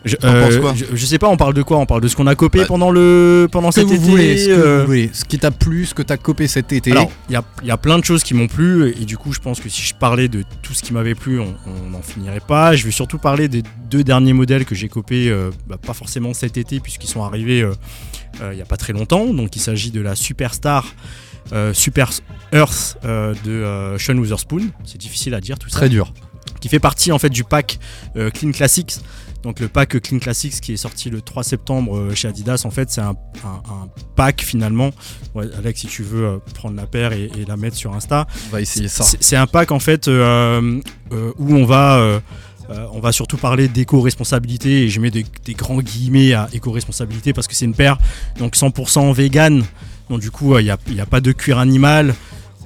[0.05, 1.77] Je, quoi je, je sais pas, on parle de quoi?
[1.79, 4.03] On parle de ce qu'on a copé Bah, pendant le pendant Ce que cet vous
[4.03, 4.11] été.
[4.11, 5.09] voulez, ce que euh, vous voulez.
[5.11, 6.91] Ce qui t'a plu, ce que t'as copé cet été.
[6.91, 9.17] Alors, il y a, il y a plein de choses qui m'ont plu, et du
[9.17, 11.55] coup, je pense que si je parlais de tout ce qui m'avait plu, on
[11.89, 12.75] n'en finirait pas.
[12.75, 16.33] Je vais surtout parler des deux derniers modèles que j'ai copés, euh, bah, pas forcément
[16.35, 17.73] cet été, puisqu'ils sont arrivés euh,
[18.41, 19.33] euh, il y a pas très longtemps.
[19.33, 20.85] Donc, il s'agit de la Superstar.
[21.51, 22.11] euh, Super
[22.53, 26.11] Earth euh, de euh, Sean Witherspoon, c'est difficile à dire tout ça, Très dur.
[26.65, 27.78] Qui fait partie en fait du pack
[28.17, 28.95] euh, Clean Classics.
[29.43, 32.71] Donc le pack Clean Classics qui est sorti le 3 septembre euh, chez Adidas, en
[32.71, 34.89] fait c'est un, un- un pack finalement.
[35.36, 38.25] Ouais, Alex, si tu veux euh, prendre la paire et, et la mettre sur Insta,
[38.47, 39.04] On va essayer ça.
[39.04, 42.19] c'est un pack en fait euh, euh, où on va, euh,
[42.93, 47.45] on va surtout parler d'éco-responsabilité et je mets des, des grands guillemets à éco-responsabilité parce
[47.47, 47.99] que c'est une paire
[48.39, 49.63] donc 100% vegan.
[50.10, 52.15] Donc du coup, il n'y a, y a pas de cuir animal.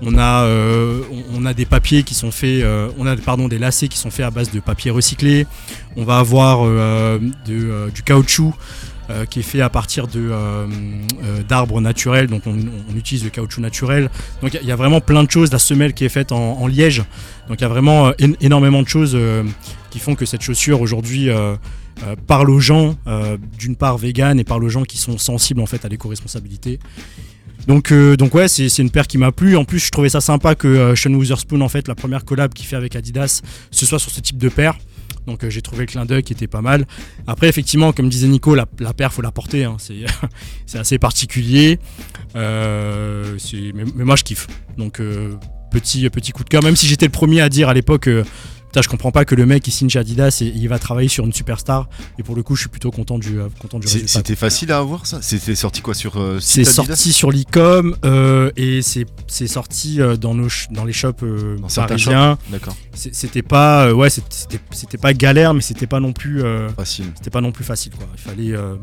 [0.01, 1.01] On a, euh,
[1.33, 4.11] on- a des papiers qui sont faits, euh, on a pardon des lacets qui sont
[4.11, 5.45] faits à base de papier recyclé.
[5.97, 8.53] On va avoir euh, du caoutchouc
[9.31, 10.05] qui est fait à partir
[11.47, 12.27] d'arbres naturels.
[12.27, 12.55] Donc on,
[12.95, 14.09] utilise le caoutchouc naturel.
[14.41, 15.51] Donc il y a- vraiment plein de choses.
[15.51, 16.99] La semelle qui est faite en, liège.
[17.47, 19.17] Donc il y a vraiment én- énormément de choses
[19.89, 21.29] qui font que cette chaussure aujourd'hui
[22.27, 22.95] parle aux gens,
[23.57, 26.79] d'une part vegan et parle aux gens qui sont sensibles en fait à l'éco-responsabilité.
[27.69, 29.55] Donc, euh, donc ouais, c'est une paire qui m'a plu.
[29.55, 32.51] En plus, je trouvais ça sympa que euh, Sean Witherspoon, en fait, la première collab
[32.51, 34.75] qu'il fait avec Adidas, ce soit sur ce type de paire.
[35.27, 36.87] Donc euh, j'ai trouvé le clin d'œil qui était pas mal.
[37.27, 39.65] Après, effectivement, comme disait Nico, la, la paire, faut la porter.
[39.65, 39.77] hein.
[39.77, 41.77] C'est assez particulier.
[42.35, 43.37] Euh,
[43.75, 44.47] mais, moi, je kiffe.
[44.79, 44.99] Donc
[45.69, 46.63] petit, petit coup de cœur.
[46.63, 48.09] Même si j'étais le premier à dire à l'époque,
[48.69, 51.09] putain, je comprends pas que le mec il signe chez Adidas et il va travailler
[51.09, 51.89] sur une superstar.
[52.17, 54.07] Et pour le coup, je suis plutôt content du, euh, content du résultat.
[54.07, 55.19] C'était facile à avoir ça?
[55.21, 60.15] C'était sorti quoi sur euh, C'est sorti sur l'e-com euh, et c'est c'est sorti euh,
[60.17, 62.37] dans, nos dans les shops euh, Dans parisiens.
[62.49, 66.69] D'accord, C'était pas euh, ouais, c'était c'était pas galère, mais c'était pas non plus euh,
[66.69, 67.05] facile.
[67.17, 68.07] c'était pas non plus facile quoi.
[68.15, 68.75] Il fallait euh,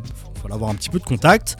[0.42, 1.56] fallait avoir un petit peu de contact.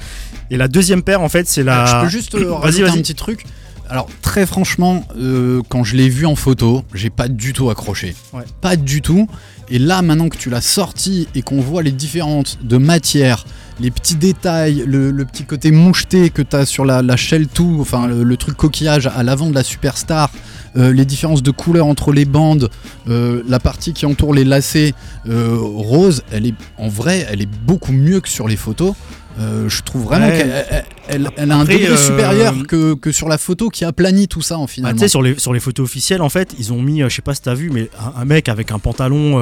[0.50, 1.86] Et la deuxième paire en fait c'est la.
[1.86, 2.98] Je peux juste Vas-y, rajouter vas-y.
[2.98, 3.44] un petit truc.
[3.88, 8.14] Alors très franchement, euh, quand je l'ai vu en photo, j'ai pas du tout accroché.
[8.32, 8.42] Ouais.
[8.60, 9.28] Pas du tout.
[9.68, 13.44] Et là, maintenant que tu l'as sorti et qu'on voit les différentes de matière,
[13.80, 17.48] les petits détails, le, le petit côté moucheté que tu as sur la, la shell
[17.48, 20.30] tout, enfin le, le truc coquillage à l'avant de la Superstar,
[20.76, 22.70] euh, les différences de couleurs entre les bandes,
[23.08, 24.94] euh, la partie qui entoure les lacets
[25.28, 28.94] euh, rose, elle est en vrai, elle est beaucoup mieux que sur les photos.
[29.38, 30.38] Euh, je trouve vraiment Ouais.
[30.38, 33.84] qu'elle elle, elle- elle a un degré euh, supérieur que, que sur la photo qui
[33.84, 34.94] aplanit tout ça en finalement.
[34.96, 37.16] tu sais, sur les, sur les photos officielles, en fait, ils ont mis, euh, je
[37.16, 39.38] sais pas si t'as vu, mais un, un mec avec un pantalon,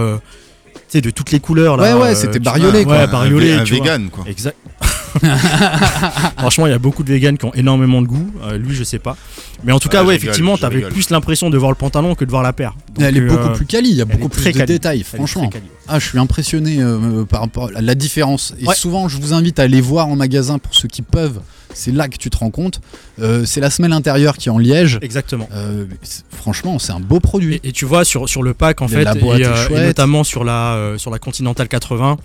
[0.88, 1.76] sais, de toutes les couleurs.
[1.76, 3.04] Là, Ouais, ouais, euh, c'était bariolé, vois, quoi.
[3.06, 3.52] Ouais, bariolé.
[3.52, 3.84] un, vé- un tu vois.
[3.84, 4.24] vegan quoi.
[4.28, 4.56] Exact.
[6.38, 8.30] Franchement, il y a beaucoup de vegans qui ont énormément de goût.
[8.44, 9.16] Euh, lui, je sais pas.
[9.64, 11.76] Mais en tout Ah, cas, je ouais, rigole, effectivement, t'avais plus l'impression de voir le
[11.76, 12.74] pantalon que de voir la paire.
[12.94, 14.72] Donc, elle est euh, beaucoup plus quali, il y a beaucoup plus très de quali.
[14.72, 15.50] détails, elle franchement.
[15.88, 18.54] Ah, je suis impressionné euh, par rapport à la différence.
[18.60, 18.74] Et Ouais.
[18.74, 21.40] souvent, je vous invite à aller voir en magasin pour ceux qui peuvent.
[21.74, 22.80] C'est là que tu te rends compte.
[23.20, 24.98] Euh, c'est la semelle intérieure qui est en liège.
[25.02, 25.48] Exactement.
[25.52, 25.84] Euh,
[26.30, 27.56] franchement, c'est un beau produit.
[27.62, 30.98] Et, et tu vois, sur, sur le pack, en fait, et, notamment sur la, euh,
[30.98, 32.16] sur la Continental 80,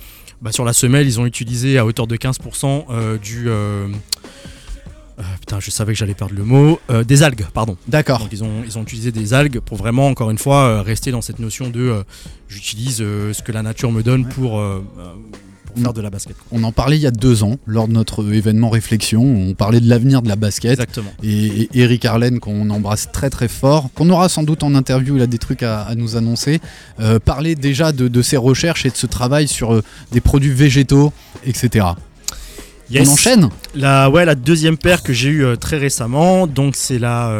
[0.41, 3.49] bah, sur la semelle, ils ont utilisé à hauteur de 15% euh, du.
[3.49, 3.87] euh,
[5.41, 6.79] putain, je savais que j'allais perdre le mot.
[6.89, 7.75] euh, des algues, pardon.
[7.89, 8.19] D'accord.
[8.19, 11.11] Donc ils ont, ils ont utilisé des algues pour vraiment, encore une fois, euh, rester
[11.11, 12.03] dans cette notion de
[12.47, 14.63] j'utilise ce que la nature me donne pour,
[15.69, 16.35] pour faire de la basket.
[16.51, 19.23] On en parlait il y a deux ans, lors de notre événement Réflexion.
[19.23, 20.71] On parlait de l'avenir de la basket.
[20.71, 21.11] Exactement.
[21.23, 25.15] et, et Eric Arlen qu'on embrasse très très fort, qu'on aura sans doute en interview,
[25.15, 26.59] il a des trucs à, à nous annoncer,
[26.99, 30.53] euh, parler déjà de, de ses recherches et de ce travail sur euh, des produits
[30.53, 31.13] végétaux,
[31.45, 31.87] etc.
[32.91, 33.07] Yes.
[33.07, 36.99] On enchaîne La, ouais, la deuxième paire que j'ai eue euh, très récemment, donc c'est
[36.99, 37.31] la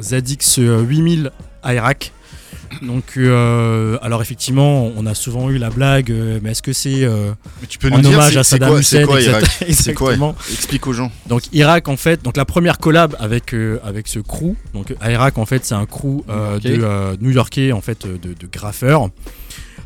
[0.00, 1.30] ZX 8000
[1.64, 2.12] Airac.
[2.80, 7.04] Donc, euh, alors effectivement, on a souvent eu la blague, euh, mais est-ce que c'est
[7.04, 7.32] euh,
[7.84, 9.04] nous dire hommage à Saddam Hussein
[9.72, 10.34] c'est quoi.
[10.52, 11.10] Explique aux gens.
[11.26, 15.38] Donc Irak en fait, donc la première collab avec euh, avec ce crew, donc Irak
[15.38, 19.08] en fait c'est un crew euh, de euh, New-Yorkais en fait euh, de, de graffeurs.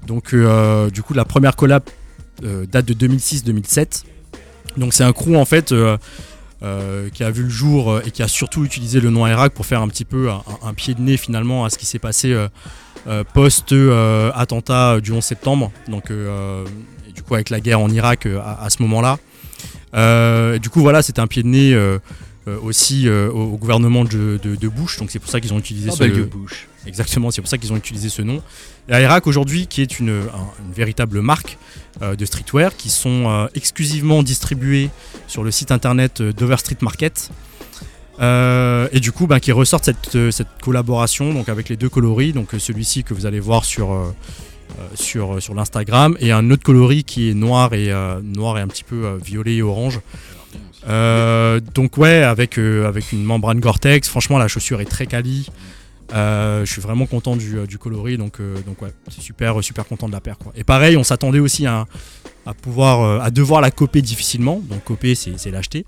[0.07, 1.83] Donc euh, du coup la première collab
[2.45, 4.05] euh, date de 2006-2007.
[4.77, 5.73] Donc c'est un crew en fait
[6.63, 9.53] euh, qui a vu le jour euh, et qui a surtout utilisé le nom Irak
[9.53, 12.33] pour faire un petit peu un, pied de nez finalement à ce qui s'est passé
[12.33, 12.49] euh,
[13.07, 15.71] euh, post euh, attentat du 11 septembre.
[15.89, 16.11] Donc
[17.15, 19.19] du coup avec la guerre en Irak à, à ce moment-là.
[20.59, 21.99] Du coup, voilà, c'était un pied de nez
[22.49, 25.59] euh, aussi euh, au, gouvernement de, de- de Bush, donc c'est pour ça qu'ils ont
[25.59, 26.69] utilisé ce belle bouche.
[26.87, 28.41] Exactement, c'est pour ça qu'ils ont utilisé ce nom.
[28.89, 31.59] Et Irak aujourd'hui, qui est une, un- une véritable marque
[32.03, 34.91] euh, de streetwear, qui sont exclusivement distribués
[35.27, 37.31] sur le site internet d'Overstreet Market.
[38.21, 42.49] Et du coup, ben, qui ressortent cette, cette collaboration donc avec les deux coloris, donc
[42.59, 44.15] celui-ci que vous allez voir sur,
[44.95, 48.85] sur, sur l'Instagram, et un autre coloris qui est noir et, noir et un petit
[48.85, 50.01] peu violet et orange.
[50.89, 55.49] Euh, donc ouais, avec, euh, avec une membrane Gore-Tex, franchement la chaussure est très quali.
[56.15, 60.13] Euh, je suis vraiment content du, coloris, donc, donc ouais, c'est super, super content de
[60.13, 60.37] la paire.
[60.55, 61.87] Et pareil, on s'attendait aussi à
[62.63, 64.61] pouvoir, à devoir la copier difficilement.
[64.69, 65.85] Donc copier, c'est c'est l'acheter.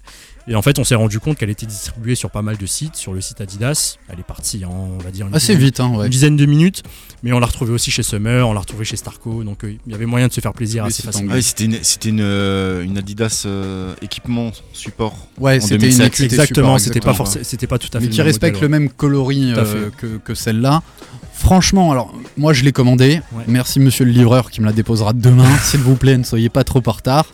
[0.50, 2.96] Et en fait, on s'est rendu compte qu'elle était distribuée sur pas mal de sites,
[2.96, 3.96] sur le site Adidas.
[4.08, 6.06] Elle est partie en, on va dire, une Assez dizaine- vite, hein, ouais.
[6.06, 6.82] une dizaine de minutes.
[7.22, 9.44] Mais on l'a retrouvée aussi chez Summer, on l'a retrouvée chez Starco.
[9.44, 11.32] Donc euh, il y avait moyen de se faire plaisir Oui, assez facilement.
[11.37, 15.28] Ah c'était une, c'était une, euh, une Adidas euh, équipement support.
[15.38, 16.06] Ouais, En c'était une 2007.
[16.06, 18.78] équité Exactement, support, c'était pas, c'était pas tout à fait mais qui respecte modèle, le
[18.78, 20.82] même coloris euh, que, que celle-là.
[21.34, 23.20] Franchement, alors moi je l'ai commandé.
[23.32, 23.44] Ouais.
[23.46, 25.48] Merci monsieur le livreur qui me la déposera demain.
[25.62, 27.26] S'il vous plaît, ne soyez pas trop en retard.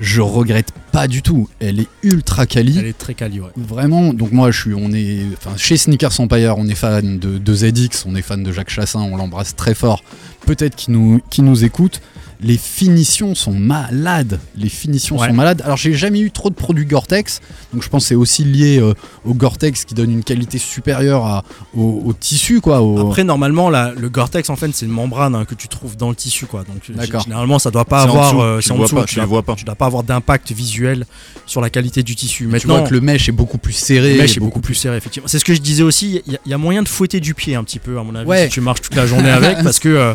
[0.00, 1.48] Je regrette pas du tout.
[1.60, 2.78] Elle est ultra quali.
[2.78, 3.50] Elle est très quali, ouais.
[3.56, 7.38] Vraiment, donc moi je suis, on est, enfin chez Sneakers Empire, on est fan de,
[7.38, 10.02] de ZX, on est fan de Jacques Chassin, on l'embrasse très fort.
[10.46, 12.00] Peut-être qu'il nous, qu'il nous écoute.
[12.44, 14.40] Les finitions sont malades.
[14.56, 15.28] Les finitions Ouais.
[15.28, 15.62] sont malades.
[15.64, 17.40] Alors j'ai jamais eu trop de produits Gore-Tex,
[17.72, 21.24] donc je pense que c'est aussi lié euh, au Gore-Tex qui donne une qualité supérieure
[21.24, 21.44] à-
[21.76, 22.80] au, au tissu quoi.
[22.82, 25.96] au- Après, normalement, la- le Gore-Tex, en fait, c'est une membrane hein, que tu trouves
[25.96, 26.64] dans le tissu, quoi.
[26.64, 29.04] Donc, euh, généralement, ça doit pas en avoir, dessous, euh, tu en vois dessous, pas,
[29.04, 29.54] tu tu le dois- vois pas.
[29.54, 31.06] Tu dois pas avoir d'impact visuel
[31.46, 32.44] sur la qualité du tissu.
[32.44, 34.14] tu Maintenant, vois que le mesh est beaucoup plus serré.
[34.14, 35.28] le mesh est beaucoup plus serré, effectivement.
[35.28, 36.20] C'est ce que je disais aussi.
[36.26, 38.02] Il y, a- il y a moyen de fouetter du pied un petit peu, à
[38.02, 38.44] mon avis, Ouais.
[38.46, 39.88] si tu marches toute la journée avec, parce que.
[39.88, 40.14] euh,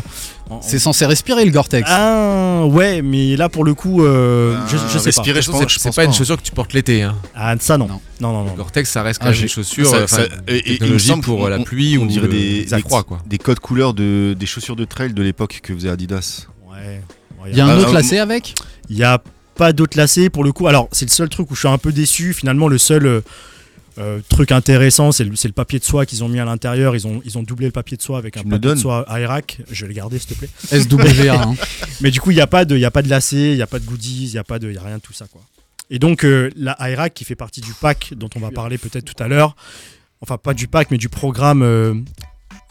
[0.50, 1.88] en- C'est censé respirer le Gore-Tex.
[1.92, 5.04] Ah ouais, mais là pour le coup, euh, je, je sais pas.
[5.22, 6.16] respirer, je C'est pense, je c'est pense pas une pas.
[6.16, 7.02] chaussure que tu portes l'été.
[7.02, 7.16] Hein.
[7.34, 7.86] Ah ça non.
[7.88, 8.00] Non.
[8.20, 8.54] Non non non.
[8.54, 10.78] Gore-Tex, ça reste quand Ah, même j'ai- une chaussure Ça- euh, ça- et
[11.22, 13.18] pour la pluie on ou dirait le- des, des- froid, quoi.
[13.26, 16.46] des codes couleurs de, des chaussures de trail de l'époque que faisait Adidas.
[16.68, 17.02] Ouais.
[17.42, 18.54] Ouais, Il y a un Ah, autre ah, lacet avec?
[18.90, 19.22] Il y a
[19.54, 20.66] pas d'autres lacets pour le coup.
[20.66, 22.32] Alors c'est le seul truc où je suis un peu déçu.
[22.32, 23.22] Finalement le seul
[23.98, 26.94] euh, truc intéressant c'est le, papier de soie qu'ils ont mis à l'intérieur.
[26.94, 29.58] Ils ont, ils ont doublé le papier de soie avec un papier de soie Airac.
[29.70, 30.48] Je vais le garder s'il te plaît.
[30.66, 31.42] SWA.
[31.42, 31.54] hein.
[32.00, 33.56] Mais du coup il n'y a pas de, il y a pas de lacets, il
[33.56, 35.02] n'y a pas de goodies, il n'y a pas de, il y a rien de
[35.02, 35.42] tout ça quoi.
[35.90, 39.04] Et donc euh, la Airac qui fait partie du pack dont on va parler peut-être
[39.04, 39.56] tout à l'heure.
[40.20, 41.94] Enfin pas du pack mais du programme euh,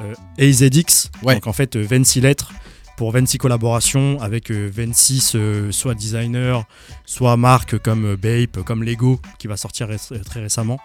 [0.02, 1.10] euh, AZX.
[1.24, 1.36] Ouais.
[1.36, 2.52] Donc en fait euh, 26 lettres
[2.98, 6.60] pour 26 collaborations avec euh, 26 euh, soit designers,
[7.06, 10.80] soit marques comme euh, Bape, comme Lego qui va sortir ré- très récemment.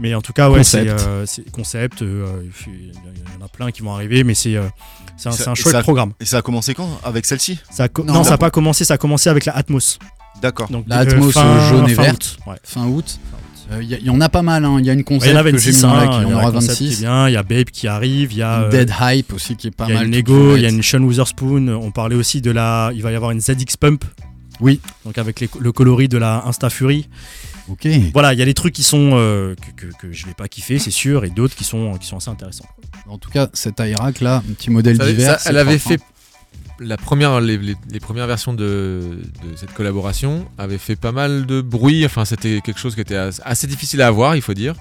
[0.00, 0.86] Mais en tout cas, ouais, c'est
[1.52, 2.02] Concept.
[2.02, 4.64] euh, euh, Il y en a plein qui vont arriver, mais c'est euh,
[5.16, 6.12] c'est un, un et chouette ça- programme.
[6.18, 6.88] Et ça a commencé quand?
[7.04, 7.60] Avec celle-ci?
[7.70, 9.98] Ça a co- Non, non, ça n'a pas commencé, ça a commencé avec la Atmos.
[10.40, 10.68] D'accord.
[10.70, 12.38] Donc, La euh, Atmos, fin- euh, jaune et fin verte.
[12.40, 12.56] août, ouais.
[12.64, 13.18] Fin août.
[13.34, 13.36] Euh,
[13.80, 14.64] Il y, il y en a pas mal.
[14.64, 14.76] hein.
[14.80, 15.88] Il y a une Ouais, Il concept y en a que j'ai 26, mis dans
[15.94, 17.00] hein, là, qui il y en a aura un concept qui 26.
[17.00, 19.68] vient, il y a Babe qui arrive, il y a, euh, Dead Hype aussi qui
[19.68, 20.10] est pas il y a mal.
[20.10, 21.68] Lego, il y a une Sean Witherspoon.
[21.68, 22.90] On parlait aussi de la.
[22.94, 24.04] Il va y avoir une ZX Pump.
[24.60, 24.80] Oui.
[25.04, 27.08] Donc avec les- le coloris de la Insta Fury.
[27.68, 27.86] Ok.
[28.12, 30.48] Voilà, il y a des trucs qui sont euh, que, que, que je vais pas
[30.48, 32.66] kiffer, c'est sûr, et d'autres qui sont qui sont assez intéressants.
[33.08, 36.00] En tout cas, cette Airac là, un petit modèle Ça- c'est elle avait fait
[36.80, 39.00] la première, les, les- les premières versions de,
[39.44, 42.04] de cette collaboration avaient fait pas mal de bruit.
[42.04, 44.74] Enfin, c'était quelque chose qui était as- assez difficile à avoir, il faut dire.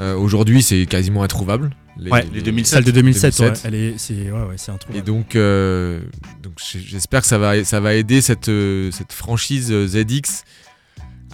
[0.00, 1.70] Euh, Aujourd'hui, c'est quasiment introuvable.
[2.10, 2.74] Ouais, les 2007.
[2.76, 3.50] Celle de 2007, 2007.
[3.64, 4.92] ouais, elle est, c'est ouais, ouais, c'est un trou.
[4.94, 6.00] Et donc, euh,
[6.42, 10.44] donc j'espère que ça va, ça va aider cette, euh, cette franchise euh, ZX.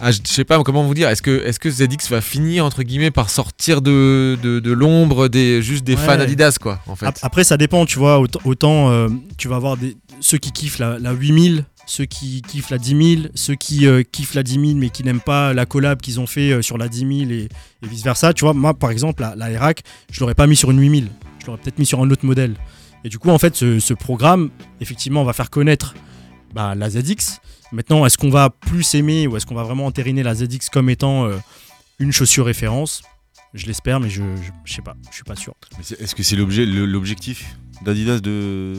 [0.01, 1.09] Ah, je sais pas comment vous dire.
[1.09, 5.61] Est-ce que, que ZX va finir entre guillemets par sortir de, de, de l'ombre des
[5.61, 6.01] juste des Ouais.
[6.05, 7.05] fans Adidas quoi en fait?
[7.07, 8.19] Ap- Après, ça dépend, tu vois.
[8.19, 12.41] Autant, autant, euh, tu vas avoir des, ceux qui kiffent la, la 8000, ceux qui
[12.41, 15.53] kiffent la 10 000, ceux qui euh, kiffent la 10 000 mais qui n'aiment pas
[15.53, 17.49] la collab qu'ils ont fait euh, sur la 10 000 et,
[17.83, 18.31] et vice versa.
[18.33, 19.81] Tu vois, moi, par exemple, la, la Irak,
[20.11, 21.07] je l'aurais pas mis sur une 8000.
[21.41, 22.53] Je l'aurais peut-être mis sur un autre modèle.
[23.03, 24.49] Et du coup, en fait, ce, ce programme,
[24.81, 25.93] effectivement, va faire connaître
[26.53, 27.39] bah, la ZX.
[27.71, 30.89] Maintenant, est-ce qu'on va plus aimer ou est-ce qu'on va vraiment entériner la ZX comme
[30.89, 31.35] étant euh,
[31.99, 33.01] une chaussure référence?
[33.53, 34.95] Je l'espère, mais je, je, je sais pas.
[35.09, 35.53] Je suis pas sûr.
[35.99, 38.73] Est-ce que c'est l'objet, l'objectif d'Adidas de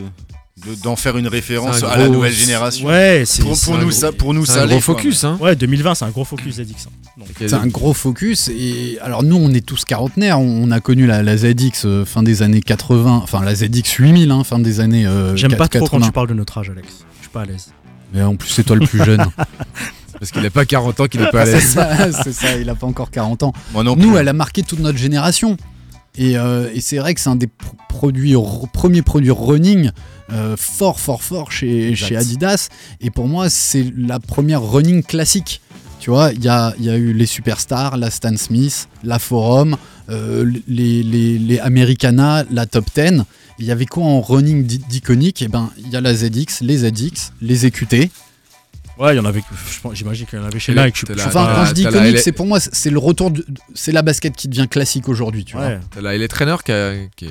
[0.67, 2.87] de- d'en faire une référence un à la nouvelle génération?
[2.87, 4.95] Ouais, c'est Pour, nous, gros- ça, pour nous, C'est ça un gros quoi.
[4.95, 5.39] focus hein.
[5.41, 6.87] Ouais, 2020, c'est un gros focus ZX.
[6.87, 7.25] hein.
[7.39, 11.07] C'est un gros focus et alors nous on est tous quarantenaires, on on a connu
[11.07, 14.81] la, la ZX euh, fin des années 80, enfin la ZX 8000 hein, fin des
[14.81, 15.89] années euh, J'aime pas trop 80.
[16.01, 17.05] quand tu parles de notre âge, Alex.
[17.31, 17.73] Suis pas à l'aise.
[18.13, 19.25] Mais en plus c'est toi le plus jeune.
[20.19, 21.69] parce qu'il a pas 40 ans qu'il est pas à c'est l'aise.
[21.71, 23.53] ça, c'est ça, il a pas encore 40 ans.
[23.73, 25.57] Moi non Nous elle a marqué toute notre génération.
[26.17, 27.51] Et, euh, et c'est vrai que c'est un des pr-
[27.89, 29.93] produits, r- premiers produits running
[30.33, 32.69] euh, fort, fort, fort chez Adidas.
[33.01, 35.61] Et pour moi, c'est la première running classique.
[36.01, 39.77] Tu vois, il y a, eu les superstars, la Stan Smith, la Forum,
[40.09, 43.23] euh, les, Americana, la Top 10.
[43.59, 45.43] Il y avait quoi en running d'i- d'iconique?
[45.43, 48.11] Eh ben, il y a la ZX, les ZX, les EQT.
[49.01, 49.43] Ouais, il y en avait.
[49.95, 51.05] J'imagine qu'il y en avait chez Nike.
[51.09, 53.45] Je la- Enfin, quand je dis la iconique, c'est pour moi, c'est le retour, de-
[53.75, 55.45] c'est la basket qui devient classique aujourd'hui.
[55.45, 55.77] Tu vois.
[55.91, 57.31] T'as la LA Trainer qui, a- qui est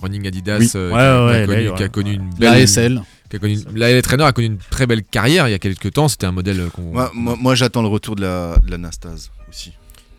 [0.00, 0.70] running Adidas Oui.
[0.74, 1.90] euh, Ouais, qui, a, ouais, qui a connu, là, qui a ouais.
[1.90, 3.02] connu une La belle SL.
[3.28, 5.58] qui a connu la LA Trainer a connu une très belle carrière il y a
[5.58, 6.08] quelques temps.
[6.08, 6.82] C'était un modèle qu'on.
[6.92, 9.72] Moi, moi, moi, j'attends le retour de la, de la Nastase aussi.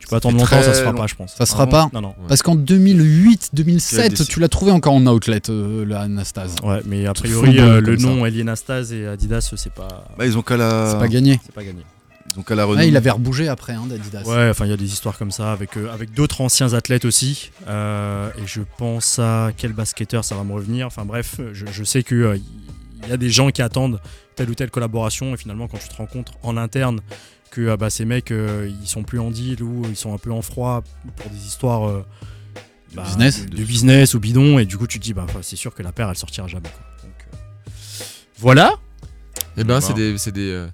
[0.06, 0.98] Tu peux attendre longtemps, ça se fera long.
[1.00, 1.34] pas, je pense.
[1.36, 2.16] Ça se fera Ah pas Non, non.
[2.28, 4.26] Parce qu'en 2008-2007, décidé.
[4.26, 6.56] tu l'as trouvé encore en outlet, euh, la Anastase.
[6.64, 8.06] Ouais, mais a priori, euh, le ça.
[8.08, 10.90] nom Alienastase et Adidas, c'est pas, Bah, ils ont qu'à la.
[10.92, 11.40] C'est pas gagné.
[11.44, 11.82] c'est pas gagné.
[12.36, 14.24] Ils ont qu'à la Ah, il avait rebougé après, hein, d'Adidas.
[14.24, 17.06] Ouais, enfin, il y a des histoires comme ça avec, euh, avec d'autres anciens athlètes
[17.06, 17.52] aussi.
[17.68, 20.86] Euh, et je pense à quel basketteur ça va me revenir.
[20.88, 22.40] Enfin, bref, je, je sais qu'il
[23.04, 24.00] il y a des gens qui attendent
[24.36, 25.34] telle ou telle collaboration.
[25.34, 27.00] Et finalement, quand tu te compte en interne
[27.56, 30.18] que ah bah, ces mecs, euh, ils sont plus en deal ou ils sont un
[30.18, 30.84] peu en froid
[31.16, 31.88] pour des histoires.
[31.88, 32.06] euh,
[32.94, 33.46] bah, business.
[33.46, 34.60] de, de business ou bidon.
[34.60, 36.48] Et du coup, tu te dis, bah, enfin, c'est sûr que la paire, elle sortira
[36.48, 36.70] jamais.
[36.70, 36.86] quoi.
[37.04, 37.38] Donc, euh,
[38.40, 38.74] voilà.
[39.58, 40.68] Eh ben, c'est des, c'est des euh,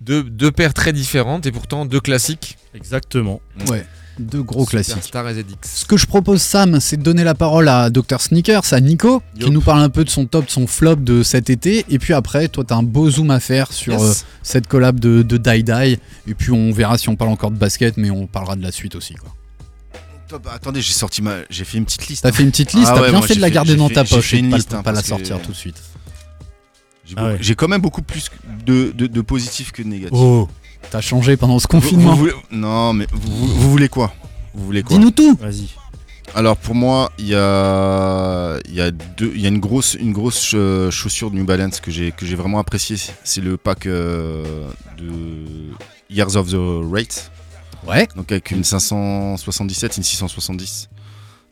[0.00, 2.58] deux, deux paires très différentes et pourtant deux classiques.
[2.74, 3.40] Exactement.
[3.68, 3.86] Ouais,
[4.18, 5.02] deux gros classiques.
[5.02, 5.44] Star et ZX.
[5.62, 9.22] Ce que je propose, Sam, c'est de donner la parole à Dr Sneakers, à Nico,
[9.38, 11.84] qui nous parle un peu de son top, de son flop de cet été.
[11.88, 14.02] Et puis après, toi, t'as un beau zoom à faire sur Yes.
[14.02, 14.12] euh,
[14.42, 15.98] cette collab de, de Die Die.
[16.28, 18.72] Et puis on verra si on parle encore de basket, mais on parlera de la
[18.72, 19.14] suite aussi.
[19.14, 19.34] quoi.
[20.28, 20.48] Top.
[20.52, 21.34] Attendez, j'ai sorti ma.
[21.50, 22.22] J'ai fait une petite liste.
[22.22, 23.94] T'as fait une petite liste, Ah t'as ouais, bien fait de la garder dans fait-
[23.94, 25.76] ta poche et de une pas, liste, pas hein, la sortir que- tout de suite.
[27.06, 27.38] J'ai Ah ouais.
[27.40, 28.30] j'ai quand même beaucoup plus
[28.64, 30.16] de, de, de positifs que de négatifs.
[30.18, 30.48] Oh,
[30.90, 32.14] t'as changé pendant ce Vous- vous confinement.
[32.14, 34.12] voulez- Non, mais vous, vous- vous voulez quoi?
[34.54, 34.96] Vous voulez quoi?
[34.96, 35.68] Dis-nous tout Vas-y.
[36.34, 39.94] Alors pour moi, il y a, il y a, deux, il y a une grosse,
[39.94, 40.54] une grosse
[40.90, 42.96] chaussure de New Balance que j'ai, que j'ai vraiment appréciée.
[43.22, 44.66] C'est le pack euh,
[44.98, 45.70] de
[46.10, 46.56] Years of the
[46.92, 47.30] Rate.
[47.86, 48.08] Ouais.
[48.16, 50.88] Donc avec une 577, une 670.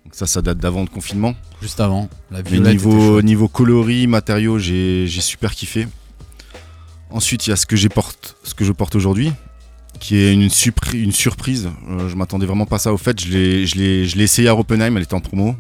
[0.05, 1.35] Donc ça, ça date d'avant le confinement.
[1.61, 2.73] Juste avant, la Mais violette.
[2.73, 5.87] niveau, niveau coloris, matériaux, j'ai j'ai super kiffé.
[7.13, 9.33] Ensuite, il y a ce que, je porte aujourd'hui,
[10.01, 11.71] qui est une, surpri- une surprise.
[11.91, 12.93] Euh, je m'attendais vraiment pas à ça.
[12.93, 13.29] Au fait, je
[13.77, 15.55] l'ai- essayé à Oppenheim, elle était en promo.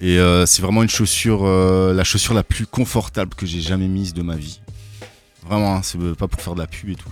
[0.00, 3.88] Et euh, c'est vraiment une chaussure, euh, la chaussure la plus confortable que j'ai jamais
[3.88, 4.60] mise de ma vie.
[5.44, 7.08] Vraiment, hein, c'est pas pour faire de la pub et tout.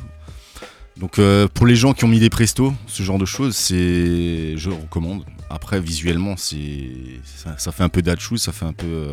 [0.97, 4.69] Donc euh, pour les gens qui ont mis des prestos, ce genre de choses, je
[4.71, 5.25] recommande.
[5.49, 9.09] Après, visuellement, ça, fait un peu dad shoes, ça fait un peu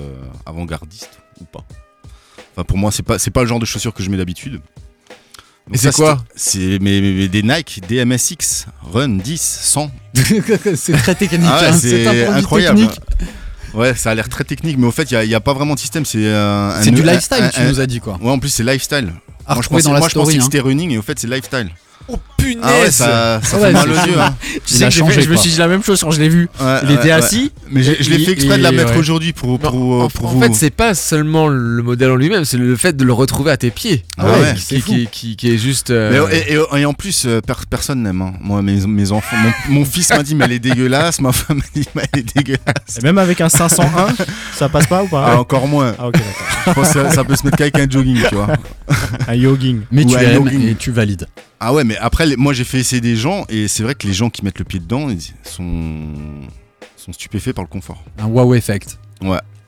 [0.46, 1.66] avant-gardiste ou pas.
[2.58, 4.60] Enfin, pour moi, c'est pas, c'est pas le genre de chaussures que je mets d'habitude.
[5.72, 9.92] Et c'est quoi C'est mes, mes- des Nike DMSX Run 10 100.
[10.76, 12.80] c'est très technique, Ah ouais, hein, c'est incroyable.
[12.80, 13.00] technique.
[13.76, 15.80] Ouais, ça a l'air très technique, mais au fait, il n'y a, pas vraiment de
[15.80, 16.04] système.
[16.04, 18.18] C'est euh, du lifestyle, un- tu un- nous as dit quoi.
[18.20, 19.14] Ouais, en plus, c'est lifestyle.
[19.46, 20.44] À moi, je pensais, dans la moi, je pensais que hein.
[20.44, 21.70] c'était running et au fait, c'est lifestyle.
[22.10, 24.20] Oh punaise Ah ouais, ça, ça Ah fait ouais, mal aux yeux.
[24.20, 24.36] hein.
[24.66, 26.22] Tu sais que j'ai changé, fait- je me suis dit la même chose quand je
[26.22, 26.48] l'ai vu.
[26.62, 27.12] Ouais, Il ouais, était ouais.
[27.12, 27.52] assis.
[27.70, 28.98] Mais je l'ai fait exprès de la et- mettre ouais.
[28.98, 30.42] aujourd'hui pour, pour, Non, en, pour en vous.
[30.42, 33.58] fait, c'est pas seulement le modèle en lui-même, c'est le fait de le retrouver à
[33.58, 34.06] tes pieds.
[34.18, 35.90] Ah ouais, qui, qui, qui- qui est juste.
[35.90, 38.22] euh, Mais, et, et- et en plus, euh, per- personne n'aime.
[38.22, 38.34] hein.
[38.40, 39.36] Moi, mes, mes enfants,
[39.68, 41.20] mon, mon fils m'a dit, mais elle est dégueulasse.
[41.20, 43.00] Ma femme m'a dit, mais elle est dégueulasse.
[43.00, 44.08] Et même avec un 501,
[44.56, 45.26] ça passe pas ou pas?
[45.34, 45.94] Ah, encore moins.
[46.00, 46.34] Ah, ok, d'accord.
[46.68, 48.48] Je pense que ça, ça peut se mettre qu'avec un jogging, tu vois.
[49.28, 49.82] Un yogging.
[49.92, 50.68] Mais tu aimes jogging.
[50.70, 51.28] et tu valides.
[51.60, 54.14] Ah ouais, mais après, moi, j'ai fait essayer des gens et c'est vrai que les
[54.14, 56.44] gens qui mettent le pied dedans ils sont,
[56.96, 58.04] sont stupéfaits par le confort.
[58.20, 59.00] Un wow effect.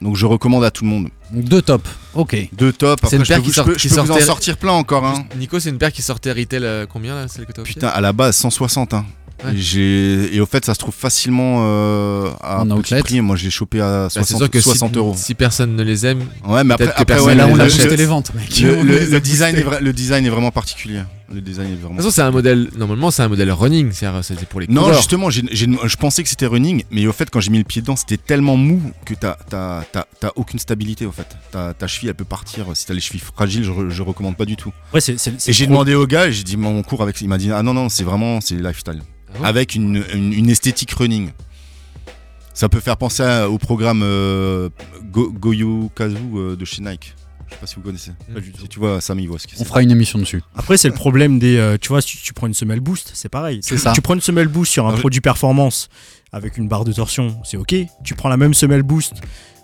[0.01, 1.09] Donc, je recommande à tout le monde.
[1.31, 1.85] Donc deux top.
[2.13, 2.35] Ok.
[2.53, 2.99] Deux top.
[3.03, 4.01] C'est une Après, je paire peux, qui vous- je sort- peux- qui je peux vous
[4.01, 5.05] en sortait- sortir plein encore.
[5.05, 5.25] Hein.
[5.37, 7.99] Nico, c'est une paire qui sortait retail euh, combien là, celle que t'as Putain, à
[7.99, 8.93] la base, 160.
[8.93, 9.05] Hein.
[9.43, 9.53] Ouais.
[9.55, 13.19] Et, j'ai- et au fait, ça se trouve facilement euh, à En petit prix.
[13.21, 15.13] Moi, je l'ai chopé à Bah, 60, c'est sûr que 60 si, euros.
[15.17, 17.69] si personne ne les aime, Ouais, mais après, que après ouais, là, on a le-
[17.69, 18.57] boosté le- les ventes, mec.
[18.59, 19.67] Le, On le- les a le design boostés.
[19.67, 21.01] est vra- le design est vraiment particulier.
[21.31, 22.69] Le design est de toute façon, c'est un modèle.
[22.75, 24.07] Normalement, c'est un modèle running, c'est
[24.49, 24.97] pour les Non, coureurs.
[24.97, 27.95] justement, je pensais que c'était running, mais au fait, quand j'ai mis le pied dedans,
[27.95, 31.05] c'était tellement mou que t'as t'as- t'as- t'as aucune stabilité.
[31.05, 32.65] Au fait, ta, ta cheville, elle peut partir.
[32.75, 34.71] Si t'as les chevilles fragiles, je, je recommande pas du tout.
[34.93, 37.61] Ouais, Et j'ai demandé au gars, j'ai dit mon cours avec, il m'a dit ah
[37.61, 39.43] non non, c'est vraiment c'est lifestyle, Ah bon?
[39.45, 41.29] Avec une, une, une esthétique running.
[42.53, 44.69] Ça peut faire penser à- au programme euh,
[45.11, 47.13] Go, Goyo Kazu euh, de chez Nike.
[47.49, 48.11] Je sais pas si vous connaissez.
[48.33, 48.61] Pas du tout.
[48.61, 50.41] Si tu vois, Sam il voit ce que On fera une émission dessus.
[50.55, 51.57] Après, c'est le problème des.
[51.57, 53.59] euh, tu vois, si tu prends une semelle boost, c'est pareil.
[53.63, 53.91] C'est Tu- ça.
[53.93, 55.89] Tu prends une semelle boost sur un Ah, produit performance
[56.31, 57.73] avec une barre de torsion, c'est ok.
[58.03, 59.13] Tu prends la même semelle boost.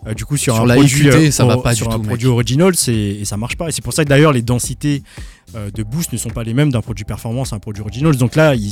[0.07, 1.97] euh, du coup, sur, Sur un la produit, IQT, ça va pas sur du un
[1.97, 2.09] tout, mec.
[2.09, 3.69] produit original, c'est et ça marche pas.
[3.69, 5.21] Et c'est pour ça que d'ailleurs les densités euh,
[5.73, 8.15] de boost ne sont pas les mêmes d'un produit performance à un produit original.
[8.15, 8.71] Donc là, il,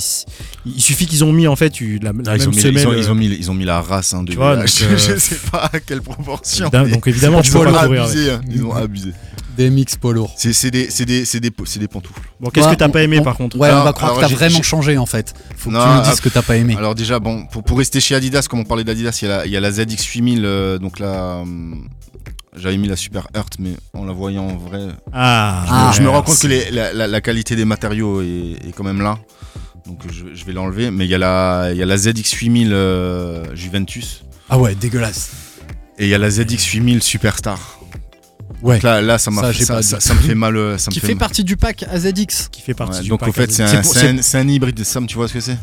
[0.82, 2.82] suffit qu'ils ont mis en fait la, la Ah, ils, même ont mis, semelle.
[2.82, 4.56] ils, ont, ils euh, ont mis, ils ont mis la race hein, de Tu vois,
[4.56, 6.66] donc, euh, je sais pas à quelle proportion.
[6.66, 7.78] évidemment- donc évidemment, tu le courir.
[7.78, 8.00] avec.
[8.00, 8.32] abusé.
[8.32, 9.12] hein, Ils ont abusé.
[9.58, 10.28] DMX Polo.
[10.36, 12.22] C'est c'est des, c'est des, c'est des, c'est des pantoufles.
[12.40, 14.16] Bon, qu'est-ce Ouais, que t'as pas aimé on- par contre Ouais, Alors- on va croire
[14.16, 15.34] que t'as vraiment changé en fait.
[15.58, 16.76] Faut que Non, tu nous dises ce que t'as pas aimé.
[16.76, 19.38] Alors déjà, bon, pour, pour rester chez Adidas, comme on parlait d'Adidas, il y, a
[19.38, 21.88] la- il y a la ZX8000, euh, donc là, hum,
[22.56, 26.10] j'avais mis la Super Earth, mais en la voyant en vrai, Ah, Ah, je me
[26.10, 26.32] rends merci.
[26.34, 29.18] compte que les- la, la- la qualité des matériaux est, est quand même là.
[29.86, 30.92] Donc je, je vais l'enlever.
[30.92, 35.32] Mais il y a la, il y a la ZX8000 euh, Juventus Ah ouais, dégueulasse.
[35.98, 37.80] et il y a la ZX8000 Superstar.
[38.62, 38.76] Ouais.
[38.76, 40.06] Donc là, là, ça, m'a Ça, fait- j'ai ça, pas ça- dit.
[40.06, 40.56] ça me fait mal.
[40.56, 41.20] euh, Ça me Qui fait fait mal.
[41.20, 42.48] partie du pack AZX.
[42.50, 44.82] qui fait partie Ouais, du donc pack au fait, c'est un, un- c'est un hybride.
[44.86, 45.58] Sam, tu vois ce que c'est?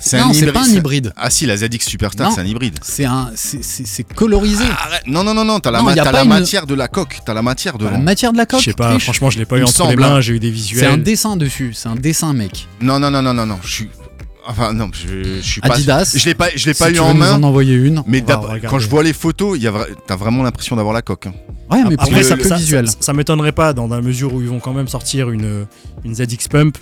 [0.00, 0.52] C'est Non, un c'est hybride.
[0.54, 1.12] pas un hybride.
[1.16, 2.34] Ah si, la ZX Superstar, Non.
[2.34, 2.78] c'est un hybride.
[2.82, 4.62] C'est un, c'est- c'est c'est colorisé.
[4.64, 5.02] Arrête.
[5.06, 6.66] Non, non, non, non, t'as la, Non, ma- y a t'as pas la une- matière
[6.66, 7.98] de la coque, t'as la matière La devant.
[7.98, 8.60] matière de la coque.
[8.60, 9.04] Je sais pas, triche.
[9.04, 10.20] franchement, je l'ai pas eu entre les mains, hein.
[10.20, 10.80] j'ai eu des visuels.
[10.84, 11.72] C'est un dessin dessus.
[11.74, 12.68] C'est un dessin, mec.
[12.80, 13.88] Non, non, non, non, non, non, je suis.
[14.48, 15.74] Enfin, non, je, je suis pas.
[15.74, 16.12] Adidas.
[16.14, 17.32] Je l'ai pas, je l'ai Si pas tu eu veux en nous main.
[17.34, 18.04] en envoyer une.
[18.06, 18.22] Mais
[18.68, 21.26] quand je vois les photos, il y a vra- t'as vraiment l'impression d'avoir la coque.
[21.26, 21.32] hein.
[21.68, 22.86] Ouais, mais Après, ça, ça, visuel.
[22.86, 25.66] ça, ça m'étonnerait pas dans la mesure où ils vont quand même sortir une,
[26.04, 26.78] une ZX Pump.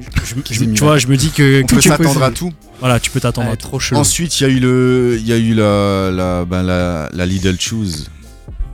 [0.00, 0.06] Je-
[0.50, 2.52] je- je- mis tu vois, je me dis que, On que peut s'attendre à tout.
[2.80, 3.68] Voilà, tu peux t'attendre Ouais, à tout.
[3.68, 4.00] trop chelou.
[4.00, 7.26] Ensuite, il y a eu le, il y a eu la, la, ben, la, la
[7.26, 8.08] Lidl Choose.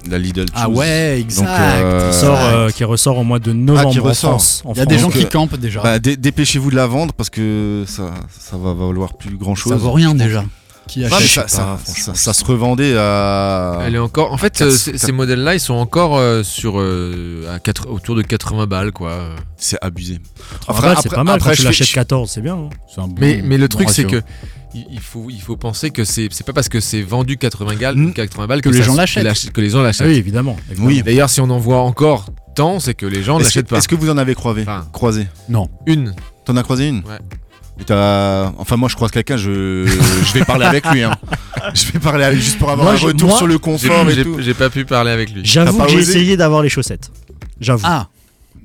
[0.08, 0.50] La Lidl Choose.
[0.54, 1.44] Ah ouais, exact.
[1.46, 4.30] Donc, euh, Qui, sort, euh, qui ressort au mois de novembre Ah, qui en ressort.
[4.30, 4.62] France.
[4.64, 5.82] en Il y a des gens Donc, qui euh, campent déjà.
[5.82, 9.72] Bah, dé- dépêchez-vous de la vendre parce que ça, ça va valoir plus grand chose.
[9.72, 10.44] ça vaut rien déjà.
[10.89, 11.78] Qui achète ça,
[12.14, 13.80] ça- se revendait à.
[13.84, 14.32] Elle est encore.
[14.32, 18.22] En fait, euh, ces, modèles-là, ils sont encore euh, sur euh, à quatre- autour de
[18.22, 19.30] 80 balles, quoi.
[19.57, 20.18] C'est abusé.
[20.22, 22.55] Ah, Après- bah, c'est après- pas mal après, quand tu l'achètes je- 14, c'est bien.
[22.55, 22.70] hein.
[22.95, 24.22] C'est un bon- Mais, mais le bon truc, c'est que
[24.74, 27.97] il faut, il faut penser que c'est c'est pas parce que c'est vendu 80 balles,
[27.97, 28.12] Mm.
[28.12, 29.24] 80 balles Que les ça gens l'achètent.
[29.24, 30.07] l'ach- que les gens Ah l'achètent.
[30.07, 30.57] oui, évidemment.
[30.70, 30.87] évidemment.
[30.89, 31.03] Oui.
[31.03, 33.78] D'ailleurs, si on en voit encore tant, c'est que les gens ne l'achètent pas.
[33.78, 35.26] est-ce que vous en avez croisé Enfin, Croisé?
[35.87, 36.14] Une.
[36.45, 36.99] T'en as croisé une?
[36.99, 37.18] Ouais.
[37.80, 39.86] Et t'as- Enfin, moi, je croise quelqu'un, je...
[39.86, 41.02] je vais parler avec lui.
[41.02, 41.12] Hein.
[41.74, 42.38] Je vais parler avec...
[42.40, 44.36] juste pour avoir Moi, un je- retour moi, sur le confort et j'ai- tout.
[44.40, 45.42] j'ai pas pu parler avec lui.
[45.44, 47.10] J'avoue que j'ai essayé d'avoir les chaussettes.
[47.60, 47.84] J'avoue.
[47.86, 48.08] Ah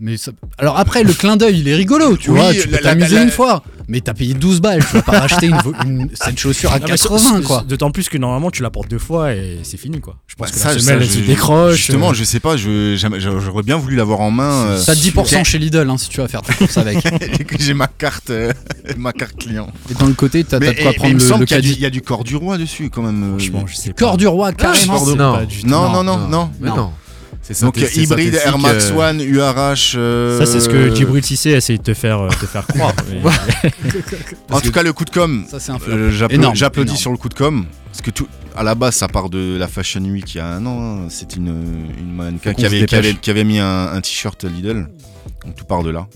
[0.01, 2.77] mais ça- alors après le clin d'œil il est rigolo tu Oui, vois tu peux
[2.79, 5.47] t'amuser la- une fois mais t'as payé 12 balles tu vas pas racheter
[5.85, 8.69] une, cette chaussure à Non, mais 80 c'est- quoi D'autant plus que normalement tu la
[8.71, 10.17] portes deux fois et c'est fini quoi.
[10.27, 11.75] Je pense Ouais, que ça, la ça, semelle se décroche.
[11.75, 14.65] Justement, euh, je sais pas, j'aurais bien voulu l'avoir en main.
[14.67, 17.55] euh, t'as 10% chez Lidl hein, si tu vas faire tes courses avec et que
[17.61, 18.51] j'ai ma carte, euh,
[18.97, 19.69] ma carte client.
[19.89, 21.89] et dans le côté t'as de quoi et- prendre le, le caddie il y, a
[21.89, 23.23] du corps du roi dessus quand même.
[23.23, 23.99] euh, Franchement, je sais pas.
[23.99, 25.15] corps du roi carrément pardon.
[25.15, 25.33] Non.
[25.33, 25.67] Pas du tout.
[25.67, 26.49] Non, non, Non,
[27.43, 29.93] C'est Donc hybride Air Max euh, One URH.
[29.95, 32.93] euh, Ça, c'est ce que Djibril Cissé essaye de te faire, euh, te faire croire.
[33.09, 33.19] mais-
[34.49, 35.45] En tout cas, le coup de com.
[35.49, 37.01] ça c'est un flop euh, j'appla- Énorme, J'applaudis énorme.
[37.01, 37.65] sur le coup de com.
[37.85, 40.47] Parce que tout, à la base, ça part de la Fashion Week il y a
[40.47, 41.01] un an.
[41.03, 41.07] hein.
[41.09, 44.87] C'était une, une mannequin qui avait, qui, avait, qui avait mis un, un t-shirt Lidl.
[45.45, 46.07] Donc tout part de là.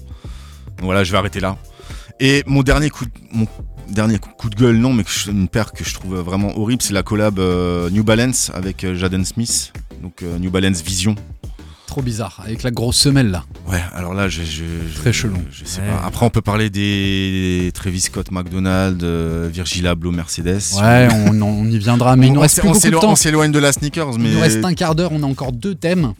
[0.78, 1.57] Donc voilà, je vais arrêter là.
[2.19, 3.47] Et mon dernier coup de, mon
[3.89, 7.03] dernier coup de gueule, non, mais une paire que je trouve vraiment horrible, c'est la
[7.03, 9.73] collab euh, New Balance avec euh, Jaden Smith.
[10.01, 11.15] Donc euh, New Balance Vision.
[11.87, 15.37] trop bizarre avec la grosse semelle là Ouais, alors là, je, je, je- Très chelou.
[15.51, 15.87] Je sais Ouais.
[15.87, 16.05] pas.
[16.05, 20.59] Après, on peut parler des Travis Scott McDonald, euh, Virgil Abloh Mercedes.
[20.81, 23.15] ouais on, on y viendra mais il nous reste plus on beaucoup de temps on
[23.15, 25.75] s'éloigne de la sneakers, mais il nous reste un quart d'heure on a encore deux
[25.75, 26.13] thèmes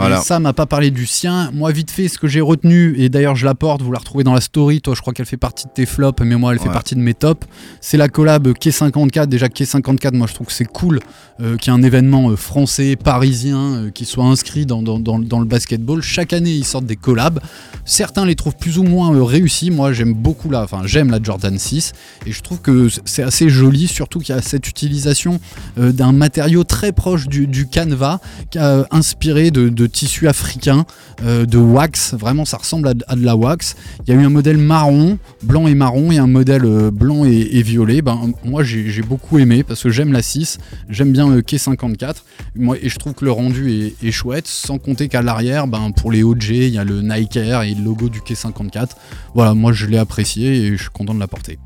[0.00, 0.20] voilà.
[0.20, 1.50] Sam m'a pas parlé du sien.
[1.52, 4.24] Moi, vite fait, ce que j'ai retenu, et d'ailleurs je la porte, vous la retrouvez
[4.24, 4.80] dans la story.
[4.80, 7.00] Toi, je crois qu'elle fait partie de tes flops, mais moi, elle fait partie de
[7.00, 7.46] mes tops.
[7.80, 9.26] C'est la collab K54.
[9.26, 11.00] Déjà, K54, moi, je trouve que c'est cool
[11.40, 14.98] euh, qu'il y ait un événement euh, français, parisien, euh, qui soit inscrit dans, dans-
[14.98, 16.02] dans- dans le basketball.
[16.02, 17.40] Chaque année, ils sortent des collabs.
[17.84, 19.70] Certains les trouvent plus ou moins réussis.
[19.70, 21.92] Moi, j'aime beaucoup la, enfin, j'aime la Jordan 6,
[22.26, 25.40] et je trouve que c'est assez joli, surtout qu'il y a cette utilisation
[25.76, 28.18] d'un matériau très proche du, du canevas
[28.50, 30.86] qui a inspiré de, de tissus africains,
[31.24, 32.14] euh, de wax.
[32.14, 33.74] Vraiment, ça ressemble à, de- la wax.
[34.06, 37.24] Il y a eu un modèle marron, blanc et marron, et un modèle euh, blanc
[37.24, 38.02] et, et violet.
[38.02, 40.58] Ben, moi, j'ai beaucoup aimé parce que j'aime la 6,
[40.88, 42.14] j'aime bien le K54.
[42.56, 45.90] Moi, et je trouve que le rendu est, est chouette, sans compter qu'à l'arrière, ben,
[45.92, 48.88] pour les OG, il y a le Nike Air et le logo du K54.
[49.34, 51.58] Voilà, moi, je l'ai apprécié et je suis content de la porter.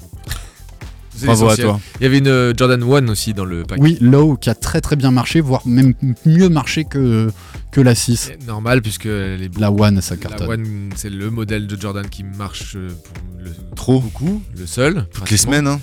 [1.23, 1.81] Bravo à toi.
[2.01, 3.79] Il y avait une euh, Jordan 1 aussi dans le pack.
[3.81, 5.95] Oui, Low qui a très très bien marché, voire même
[6.25, 7.31] mieux marché que,
[7.71, 8.17] que la 6.
[8.17, 10.49] C'est Normal puisque elle est La One, ça La cartonne.
[10.51, 14.01] One, c'est le modèle de Jordan qui marche euh, pour le, Trop.
[14.01, 15.81] beaucoup, le seul, Toutes les semaines, hein.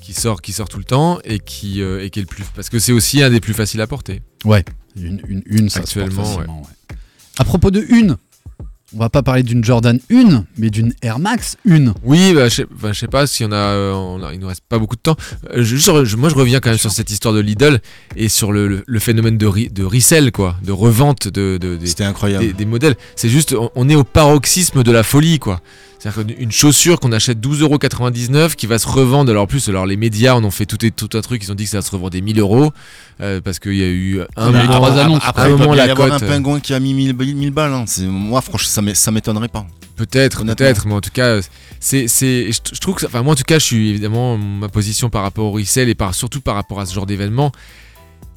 [0.00, 2.44] qui sort, qui sort tout le temps et qui, euh, et qui est le plus,
[2.54, 4.22] parce que c'est aussi un des plus faciles à porter.
[4.44, 4.64] Ouais,
[4.96, 6.96] une, une, une ça se porte Actuellement, facilement, ouais.
[7.38, 8.16] À propos de une,
[8.94, 11.92] on va pas parler d'une Jordan 1, mais d'une Air Max 1.
[12.04, 14.40] Oui, bah, je sais bah, je sais pas si on a, euh, on a- il
[14.40, 15.16] nous reste pas beaucoup de temps.
[15.54, 17.80] Euh, je- moi, je reviens quand même sur cette histoire de Lidl
[18.16, 21.76] et sur le, le- le phénomène de, re- de resell, quoi, de revente de, de-
[21.76, 22.46] des, C'était incroyable.
[22.46, 22.96] des, des modèles.
[23.14, 25.60] C'est juste, on, on est au paroxysme de la folie, quoi.
[25.98, 29.30] C'est-à-dire qu'une chaussure qu'on achète 12,99€ qui va se revendre.
[29.32, 31.42] Alors, en plus, alors les médias en ont fait tout, et- tout un truc.
[31.42, 32.72] Ils ont dit que ça se revendait 1000 euros
[33.20, 34.64] euh, parce qu'il y a eu un moment.
[34.74, 36.78] trois annonces, Après, un il peut moment, bien y la avoir un pingouin qui a
[36.80, 37.72] mis 1000 1000 balles.
[37.72, 37.84] hein.
[37.88, 39.66] C'est- Moi, franchement, ça m'é- ça m'étonnerait pas.
[39.96, 41.40] Peut-être, peut-être, mais en tout cas,
[41.80, 44.38] c'est, c'est, je, je trouve que, ça- enfin, moi en tout cas, je suis évidemment
[44.38, 47.50] ma position par rapport au resell et par, surtout par rapport à ce genre d'événement,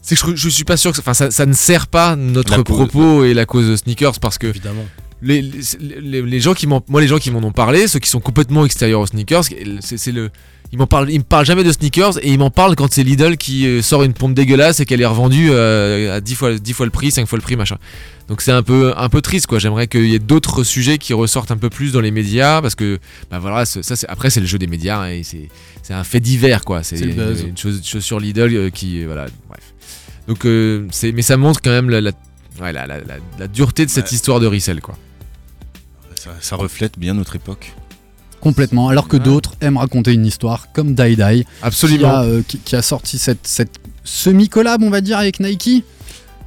[0.01, 2.57] c'est que je, je suis pas sûr que, enfin, ça, ça ne sert pas notre
[2.57, 2.75] La cause.
[2.75, 4.85] propos et la cause de sneakers parce que Évidemment.
[5.21, 8.19] Les, les, gens qui m'en, moi les gens qui m'en ont parlé, ceux qui sont
[8.19, 9.43] complètement extérieurs aux sneakers,
[9.81, 10.29] c'est, le,
[10.71, 13.03] Il m'en parle, il me parle jamais de sneakers et il m'en parle quand c'est
[13.03, 16.53] Lidl qui euh, sort une pompe dégueulasse et qu'elle est revendue euh, à 10 fois,
[16.57, 17.77] 10 fois le prix, 5 fois le prix, machin.
[18.27, 19.59] Donc c'est un peu, un peu triste quoi.
[19.59, 22.75] J'aimerais qu'il y ait d'autres sujets qui ressortent un peu plus dans les médias parce
[22.75, 22.97] que,
[23.29, 25.49] bah voilà, ça c'est après c'est le jeu des médias hein, et c'est,
[25.93, 26.81] un fait divers quoi.
[26.83, 27.43] C'est buzz.
[27.43, 29.73] une chose, chose sur Lidl euh, qui, voilà, bref.
[30.27, 32.11] Donc euh, c'est, mais ça montre quand même la, la,
[32.61, 34.15] ouais, la, dureté de cette Ouais.
[34.15, 34.95] histoire de Ricel quoi.
[36.23, 37.73] Ça, ça reflète bien notre époque.
[38.41, 38.89] Complètement.
[38.89, 42.09] Alors que d'autres aiment raconter une histoire comme Die Die, qui Absolument.
[42.09, 45.83] a, euh, qui, qui a sorti cette, cette semi-collab, on va dire, avec Nike.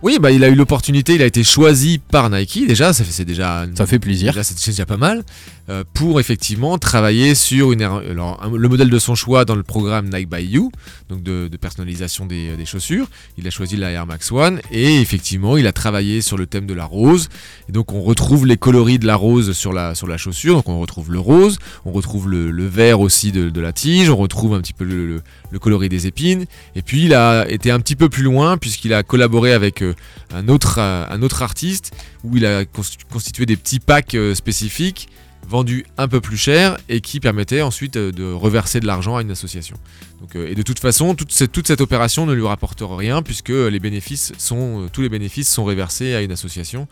[0.00, 3.10] Oui, bah il a eu l'opportunité, il a été choisi par Nike déjà, ça fait,
[3.10, 4.30] c'est déjà Ça fait plaisir.
[4.32, 5.24] Déjà, c'est déjà pas mal.
[5.70, 10.28] Euh, pour effectivement travailler sur er- le modèle de son choix dans le programme Nike
[10.28, 10.70] by You,
[11.08, 13.06] donc de, personnalisation des, chaussures.
[13.38, 16.66] Il a choisi la Air Max One et effectivement, il a travaillé sur le thème
[16.66, 17.30] de la rose.
[17.70, 20.56] Et donc, on retrouve les coloris de la rose sur la, sur la chaussure.
[20.56, 24.52] Donc, on retrouve le rose, on retrouve le, vert aussi de, la tige, on retrouve
[24.52, 25.22] un petit peu le,
[25.60, 26.44] coloris des épines.
[26.76, 29.94] Et puis, il a été un petit peu plus loin puisqu'il a collaboré avec euh,
[30.34, 31.92] un, autre, euh, un autre artiste
[32.22, 35.08] où il a constitu- constitué des petits packs spécifiques
[35.48, 39.22] vendus un peu plus cher et qui permettaient ensuite euh, de reverser de l'argent à
[39.22, 39.76] une association.
[40.20, 43.22] Donc, euh, et de toute façon, toute cette, toute cette opération ne lui rapporte rien
[43.22, 46.88] puisque les bénéfices sont, euh, tous les bénéfices sont reversés à une association,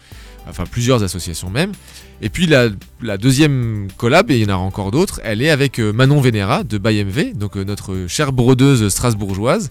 [0.48, 1.72] enfin plusieurs associations même.
[2.20, 2.68] Et puis la,
[3.18, 6.78] deuxième collab, et il y en aura encore d'autres, elle est avec Manon Vénéra de
[6.78, 9.70] ByMV, donc notre chère brodeuse strasbourgeoise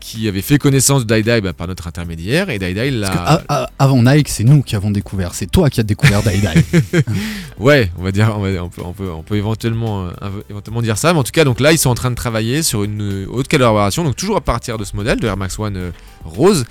[0.00, 3.10] qui avait fait connaissance de Dai bah, par notre intermédiaire et Dai l'a...
[3.10, 5.34] Parce que a- a- avant Nike, c'est nous qui avons découvert.
[5.34, 6.98] C'est toi qui as découvert Die Die.
[7.58, 10.10] Ouais, on va dire, on, va- on peut, on peut, on peut éventuellement, euh,
[10.48, 12.62] éventuellement dire ça, mais en tout cas, donc là, ils sont en train de travailler
[12.62, 15.58] sur une euh, haute collaboration, donc toujours à partir de ce modèle de Air Max
[15.58, 15.90] One euh,
[16.24, 16.64] rose,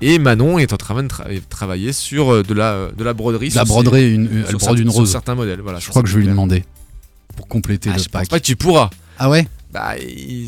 [0.00, 3.48] et Manon est en train de tra- travailler sur euh, de la, de la broderie.
[3.48, 5.10] la sur broderie, une, sur elle brode une sur rose.
[5.10, 5.78] certains modèles, voilà.
[5.80, 6.64] Je sur crois que je vais lui demander
[7.36, 8.28] pour compléter Ah, le je pense pack.
[8.28, 8.90] pas que tu pourras.
[9.18, 9.48] Ah ouais?
[9.76, 9.94] Bah,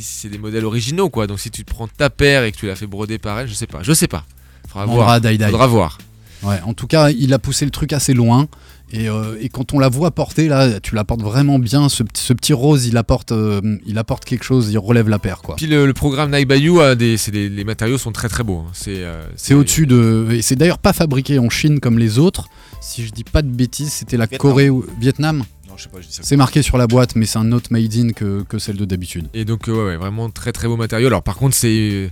[0.00, 1.26] c'est des modèles originaux, quoi.
[1.26, 3.46] Donc si tu te prends ta paire et que tu l'as fait broder par elle,
[3.48, 4.24] je sais pas, je sais pas.
[4.66, 5.06] Faudra On voir.
[5.06, 5.44] aura Die Die.
[5.44, 5.98] Faudra voir.
[6.42, 8.48] Ouais, en tout cas, il a poussé le truc assez loin.
[8.90, 11.90] Et, euh, et quand on la voit porter, là, tu la portes vraiment bien.
[11.90, 15.18] Ce, petit- ce petit rose, il apporte, euh, il apporte quelque chose, il relève la
[15.18, 15.56] paire, quoi.
[15.56, 18.44] Puis le, le programme Nike Bayou a des, c'est des- les matériaux sont très très
[18.44, 18.60] beaux.
[18.66, 18.70] hein.
[18.72, 20.28] C'est, euh, C'est au-dessus de.
[20.30, 22.48] Et c'est d'ailleurs pas fabriqué en Chine comme les autres.
[22.80, 24.38] Si je dis pas de bêtises, c'était la Vietnam.
[24.50, 25.44] Corée ou Vietnam.
[25.78, 26.22] Non, je sais pas, je dis ça.
[26.24, 28.84] C'est marqué sur la boîte, mais c'est un autre made in que, que celle de
[28.84, 29.28] d'habitude.
[29.34, 31.06] Et donc, euh, ouais, ouais, vraiment très très beau matériau.
[31.06, 32.10] Alors, par contre, c'est.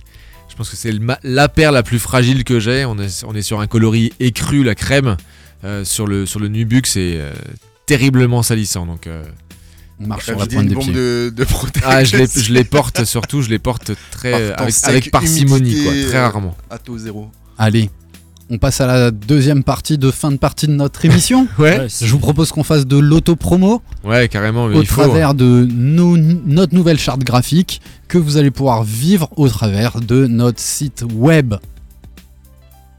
[0.49, 0.93] Je pense que c'est
[1.23, 2.85] la paire la plus fragile que j'ai.
[2.85, 5.17] On est, on est sur un coloris écru, la crème.
[5.63, 7.33] Euh, sur, le, sur le Nubux, c'est euh,
[7.85, 8.85] terriblement salissant.
[8.85, 9.23] Donc, euh,
[9.99, 10.93] On marche sur la pointe des pieds.
[10.93, 11.89] de, de protection.
[11.91, 16.21] ah, je les, je les porte surtout, je les porte très, avec, parcimonie, quoi, très
[16.21, 16.55] rarement.
[16.69, 17.29] À taux zéro.
[17.57, 17.89] Allez,
[18.49, 21.47] on passe à la deuxième partie de fin de partie de notre émission.
[21.59, 24.67] Ouais, Je vous propose qu'on fasse de l'auto-promo ouais, carrément.
[24.67, 25.01] Mais au il faut.
[25.01, 30.27] travers de nos- notre nouvelle charte graphique que vous allez pouvoir vivre au travers de
[30.27, 31.55] notre site web.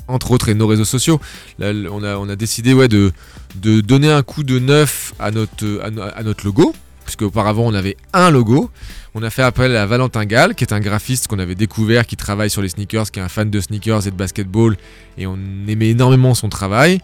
[0.07, 1.21] entre autres, et nos réseaux sociaux.
[1.59, 3.13] Là, on, a, on a décidé ouais, de,
[3.61, 6.75] de donner un coup de neuf à notre, à, no- à notre logo,
[7.09, 8.71] puisque auparavant on avait un logo.
[9.15, 12.17] On a fait appel à Valentin Gall, qui est un graphiste qu'on avait découvert, qui
[12.17, 14.77] travaille sur les sneakers, qui est un fan de sneakers et de basketball,
[15.17, 17.01] et on aimait énormément son travail.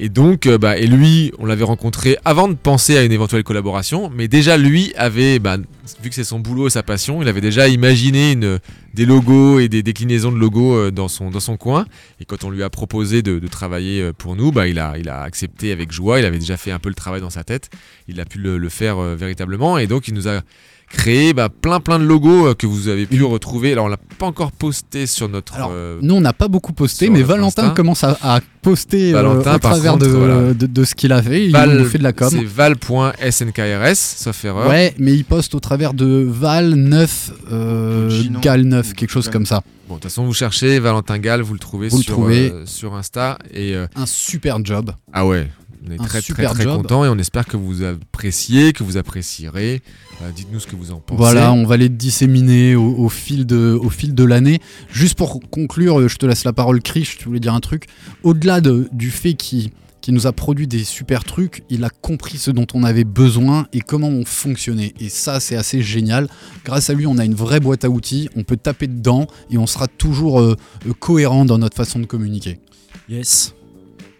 [0.00, 3.42] Et donc, euh, bah, et lui, on l'avait rencontré avant de penser à une éventuelle
[3.42, 5.56] collaboration, mais déjà lui avait, bah,
[6.00, 8.60] vu que c'est son boulot et sa passion, il avait déjà imaginé une,
[8.94, 11.84] des logos et des déclinaisons de logos euh, dans son, dans son coin.
[12.20, 15.08] Et quand on lui a proposé de, travailler euh, pour nous, bah, il, a, il
[15.08, 16.20] a accepté avec joie.
[16.20, 17.68] Il avait déjà fait un peu le travail dans sa tête.
[18.06, 19.78] Il a pu le, faire véritablement.
[19.78, 20.42] Et donc, il nous a
[20.90, 23.72] créé bah, plein plein de logos euh, que vous avez pu retrouver.
[23.72, 25.54] Alors, on l'a pas encore posté sur notre.
[25.54, 27.74] Alors, euh, Nous, on n'a pas beaucoup posté, mais Valentin Insta.
[27.74, 30.54] commence à, à poster euh, Valentin, au par travers contre, de, voilà.
[30.54, 31.44] de, de ce qu'il a fait.
[31.46, 32.28] Il Val- nous fait de la com.
[32.30, 34.68] C'est val.snkrs, sauf erreur.
[34.68, 38.40] Ouais, mais il poste au travers de Val 9, euh, Gino.
[38.40, 39.62] Gal 9, quelque chose comme ça.
[39.88, 42.50] Bon, de toute façon, vous cherchez Valentin Gall, vous le trouvez, Vous le sur, trouvez.
[42.52, 43.38] euh, sur Insta.
[43.54, 44.90] Et euh, Un super job.
[45.12, 45.48] ah ouais,
[45.88, 48.82] on est Un très super très très content et on espère que vous appréciez, que
[48.84, 49.82] vous apprécierez.
[50.22, 51.16] Euh, Dites-nous ce que vous en pensez.
[51.18, 54.60] Voilà, on va les disséminer au, au fil de, au fil de l'année.
[54.90, 57.86] Juste pour conclure, euh, je te laisse la parole, Krish, tu voulais dire un truc.
[58.22, 59.70] Au-delà de- du fait qu'il
[60.00, 63.66] qu'il nous a produit des super trucs, il a compris ce dont on avait besoin
[63.72, 64.94] et comment on fonctionnait.
[65.00, 66.28] Et ça, c'est assez génial.
[66.64, 69.58] Grâce à lui, on a une vraie boîte à outils, on peut taper dedans et
[69.58, 70.54] on sera toujours euh,
[71.00, 72.60] cohérent dans notre façon de communiquer.
[73.08, 73.54] Yes.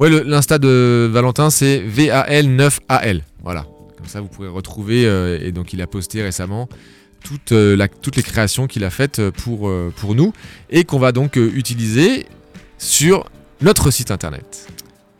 [0.00, 3.22] Ouais, l'insta de Valentin, c'est VAL9AL.
[3.42, 3.66] Voilà.
[3.96, 5.06] Comme ça, vous pourrez retrouver.
[5.06, 6.68] euh, et donc, il a posté récemment
[7.24, 10.32] toute, euh, toutes les créations qu'il a faites euh, pour, pour nous
[10.70, 12.26] et qu'on va donc utiliser
[12.78, 13.24] sur
[13.60, 14.68] notre site internet.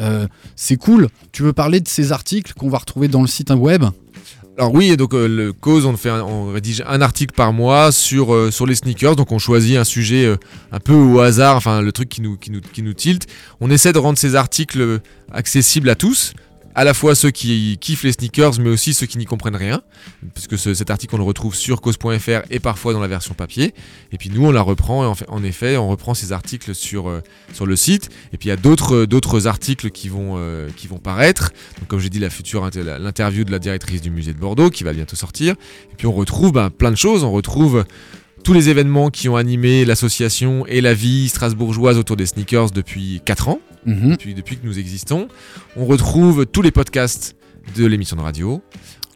[0.00, 1.08] Euh, c'est cool.
[1.32, 3.84] Tu veux parler de ces articles qu'on va retrouver dans le site web?
[4.56, 8.32] Alors oui, donc euh, le cause, on fait, on rédige un article par mois sur
[8.32, 9.16] euh, sur les sneakers.
[9.16, 10.36] Donc on choisit un sujet euh,
[10.70, 13.26] un peu au hasard, enfin le truc qui nous tilte.
[13.60, 15.00] On essaie de rendre ces articles
[15.32, 16.34] accessibles à tous.
[16.74, 19.82] À la fois ceux qui kiffent les sneakers, mais aussi ceux qui n'y comprennent rien,
[20.34, 23.34] parce que ce- cet article on le retrouve sur cause.fr et parfois dans la version
[23.34, 23.74] papier.
[24.12, 27.08] Et puis nous on la reprend, et en, en effet on reprend ces articles sur
[27.08, 27.20] euh,
[27.52, 28.10] sur le site.
[28.32, 30.68] Et puis il y a d'autres euh, articles qui vont euh,
[31.02, 31.52] paraître.
[31.88, 34.92] Comme j'ai dit, la future l'interview de la directrice du musée de Bordeaux qui va
[34.92, 35.54] bientôt sortir.
[35.92, 37.24] Et puis on retrouve ben, plein de choses.
[37.24, 37.84] On retrouve
[38.42, 43.20] tous les événements qui ont animé l'association et la vie strasbourgeoise autour des sneakers depuis
[43.24, 44.10] 4 ans, Mhm.
[44.12, 45.28] depuis, depuis que nous existons.
[45.76, 47.36] On retrouve tous les podcasts
[47.76, 48.62] de l'émission de radio.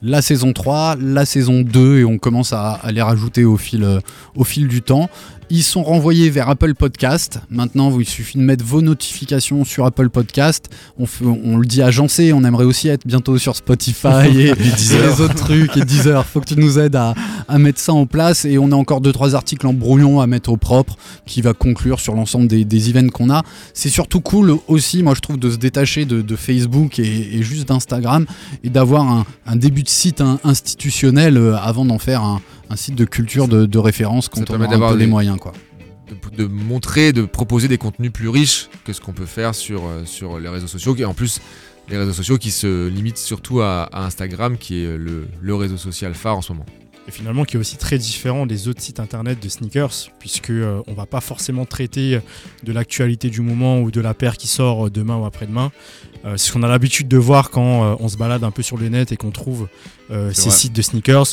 [0.00, 3.82] La saison 3, la saison 2, et on commence à, à les rajouter au fil,
[3.82, 3.98] euh,
[4.36, 5.10] au fil du temps.
[5.50, 7.40] Ils sont renvoyés vers Apple Podcast.
[7.50, 10.66] Maintenant, il suffit de mettre vos notifications sur Apple Podcast.
[10.98, 14.54] On, fait- on le dit agencé, on aimerait aussi être bientôt sur Spotify et, et
[14.54, 16.26] les autres trucs et Deezer.
[16.26, 17.14] Faut que tu nous aides à,
[17.48, 18.44] à mettre ça en place.
[18.44, 21.54] Et on a encore deux trois articles en brouillon à mettre au propre qui va
[21.54, 23.42] conclure sur l'ensemble des, des events qu'on a.
[23.72, 27.42] C'est surtout cool aussi, moi je trouve, de se détacher de, de Facebook et, et
[27.42, 28.26] juste d'Instagram
[28.64, 32.94] et d'avoir un, un début de site institutionnel euh, avant d'en faire un, un site
[32.94, 35.38] de culture de, de référence quand on un d'avoir peu les des- moyens.
[35.38, 35.52] Quoi.
[36.08, 39.86] de, de montrer, de proposer des contenus plus riches que ce qu'on peut faire sur,
[39.86, 40.94] euh, sur les réseaux sociaux.
[40.96, 41.40] Et en plus,
[41.88, 45.76] les réseaux sociaux qui se limitent surtout à, à Instagram, qui est le, le réseau
[45.76, 46.66] social phare en ce moment.
[47.06, 50.82] Et finalement qui est aussi très différent des autres sites internet de sneakers, puisque euh,
[50.88, 52.20] on va pas forcément traiter
[52.64, 55.72] de l'actualité du moment ou de la paire qui sort euh, demain ou après-demain.
[56.26, 58.60] Euh, c'est ce qu'on a l'habitude de voir quand euh, on se balade un peu
[58.62, 59.68] sur le net et qu'on trouve
[60.10, 60.58] euh, ces vrai.
[60.58, 61.28] sites de sneakers.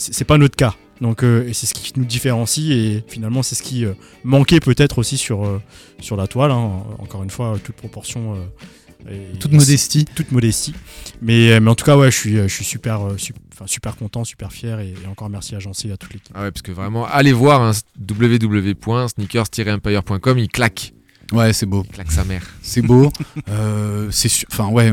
[0.00, 0.74] C'est pas notre cas.
[1.00, 3.92] Donc euh, et c'est ce qui nous différencie et finalement c'est ce qui euh,
[4.24, 5.60] manquait peut-être aussi sur, euh,
[6.00, 6.50] sur la toile.
[6.50, 6.82] hein.
[6.98, 8.34] Encore une fois, toute proportion.
[8.34, 8.44] euh,
[9.10, 10.04] et- Toute modestie.
[10.04, 10.74] toute modestie.
[11.22, 13.16] Mais, mais en tout cas, ouais, je suis, je suis super, euh,
[13.64, 16.32] super content, super fier et, et encore merci à Jancy et à toute l'équipe.
[16.34, 17.72] Ah ouais, parce que vraiment, allez voir hein,
[19.18, 20.92] www.sneakers-empire.com, il claque.
[21.32, 21.82] Ouais, c'est beau.
[21.86, 22.42] Il claque sa mère.
[22.62, 23.10] c'est beau.
[23.48, 24.92] Euh, c'est enfin ouais.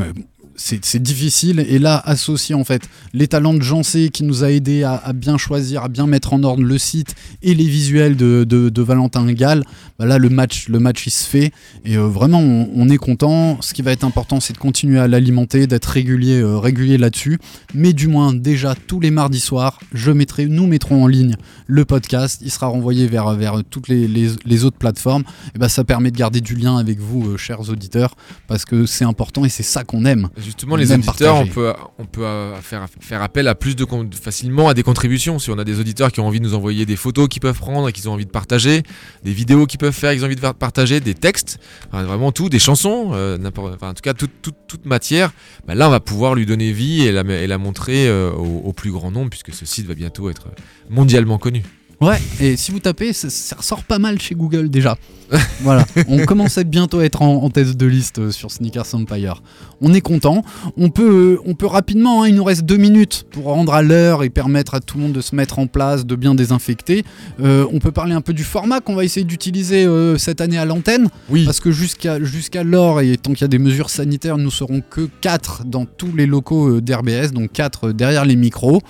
[0.60, 2.82] C'est difficile et là associer en fait
[3.14, 6.42] les talents de Jancé qui nous a aidé à, bien choisir, à bien mettre en
[6.42, 9.64] ordre le site et les visuels de, Valentin Gall,
[9.98, 11.52] bah là le match, le match il se fait
[11.84, 13.58] et euh, vraiment on, est content.
[13.60, 17.38] Ce qui va être important c'est de continuer à l'alimenter, d'être régulier, euh, régulier là-dessus.
[17.74, 21.36] Mais du moins déjà tous les mardis soirs, je mettrai, nous mettrons en ligne
[21.66, 22.40] le podcast.
[22.42, 23.36] Il sera renvoyé vers,
[23.70, 25.22] toutes les autres plateformes.
[25.54, 28.86] Et bah ça permet de garder du lien avec vous, euh, chers auditeurs, parce que
[28.86, 30.28] c'est important et c'est ça qu'on aime.
[30.48, 33.84] Justement, les Même auditeurs, on peut, on peut euh, faire, faire appel à plus de
[34.18, 35.38] facilement à des contributions.
[35.38, 37.58] Si on a des auditeurs qui ont envie de nous envoyer des photos qu'ils peuvent
[37.58, 38.82] prendre et qu'ils ont envie de partager,
[39.24, 41.58] des vidéos qu'ils peuvent faire, qu'ils ont envie de partager, des textes,
[41.92, 45.32] enfin, vraiment tout, des chansons, euh, n'importe- enfin, en tout cas toute, toute, toute matière,
[45.66, 48.62] bah là on va pouvoir lui donner vie et la, et la montrer euh, au,
[48.64, 50.46] au plus grand nombre puisque ce site va bientôt être
[50.88, 51.62] mondialement connu.
[52.00, 54.96] Ouais, et si vous tapez, ça, ça ressort pas mal chez Google déjà.
[55.60, 59.42] voilà, on commence à bientôt être en, en tête de liste euh, sur Sneakers Empire.
[59.80, 60.42] On est content.
[60.76, 63.82] On peut, euh, on peut rapidement, hein, il nous reste deux minutes pour rendre à
[63.82, 67.04] l'heure et permettre à tout le monde de se mettre en place, de bien désinfecter.
[67.40, 70.58] Euh, on peut parler un peu du format qu'on va essayer d'utiliser euh, cette année
[70.58, 71.08] à l'antenne.
[71.28, 74.82] Oui, Parce que jusqu'à jusqu'alors, et tant qu'il y a des mesures sanitaires, nous serons
[74.88, 78.80] que 4 dans tous les locaux d'RBS, donc 4 derrière les micros.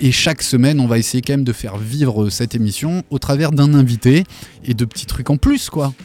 [0.00, 3.52] Et chaque semaine, on va essayer quand même de faire vivre cette émission au travers
[3.52, 4.24] d'un invité
[4.64, 5.57] et de petits trucs en plus,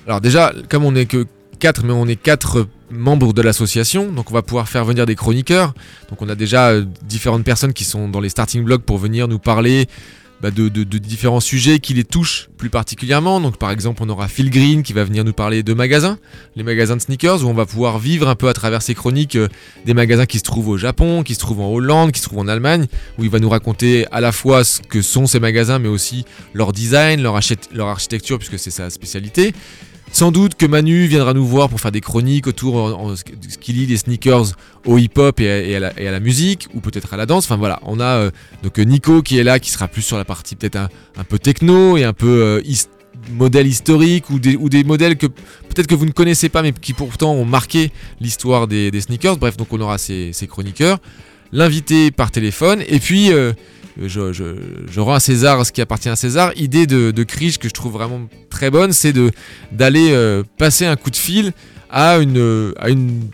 [0.07, 1.25] Alors déjà, comme on n'est que
[1.59, 5.15] 4, mais on est 4 membres de l'association, donc on va pouvoir faire venir des
[5.15, 5.73] chroniqueurs.
[6.09, 9.27] Donc on a déjà euh, différentes personnes qui sont dans les starting blocks pour venir
[9.27, 9.87] nous parler
[10.43, 13.39] bah, de, différents sujets qui les touchent plus particulièrement.
[13.39, 16.17] Donc par exemple, on aura Phil Green qui va venir nous parler de magasins,
[16.57, 19.37] les magasins de sneakers, où on va pouvoir vivre un peu à travers ses chroniques
[19.37, 19.47] euh,
[19.85, 22.39] des magasins qui se trouvent au Japon, qui se trouvent en Hollande, qui se trouvent
[22.39, 22.87] en Allemagne,
[23.17, 26.25] où il va nous raconter à la fois ce que sont ces magasins, mais aussi
[26.53, 29.53] leur design, leur architecture, puisque c'est sa spécialité.
[30.13, 33.23] Sans doute que Manu viendra nous voir pour faire des chroniques autour de ce
[33.57, 34.51] qu'il lit des sneakers
[34.85, 37.45] au hip-hop et, à- la, musique, ou peut-être à la danse.
[37.45, 40.15] Enfin voilà, on a euh, donc euh, Nico qui est là, qui sera plus sur
[40.15, 42.61] la partie peut-être un, peu techno et un peu euh,
[43.31, 47.33] modèle historique ou des, modèles que peut-être que vous ne connaissez pas mais qui pourtant
[47.33, 47.91] ont marqué
[48.21, 49.37] l'histoire des, sneakers.
[49.37, 50.99] Bref, donc on aura ces, chroniqueurs.
[51.51, 53.31] L'invité par téléphone et puis
[54.01, 56.51] je, rends à César ce qui appartient à César.
[56.55, 59.13] Idée de, de Krish que je trouve vraiment très bonne, c'est
[59.71, 61.53] d'aller euh, passer un coup de fil
[61.89, 63.29] à une, euh, à une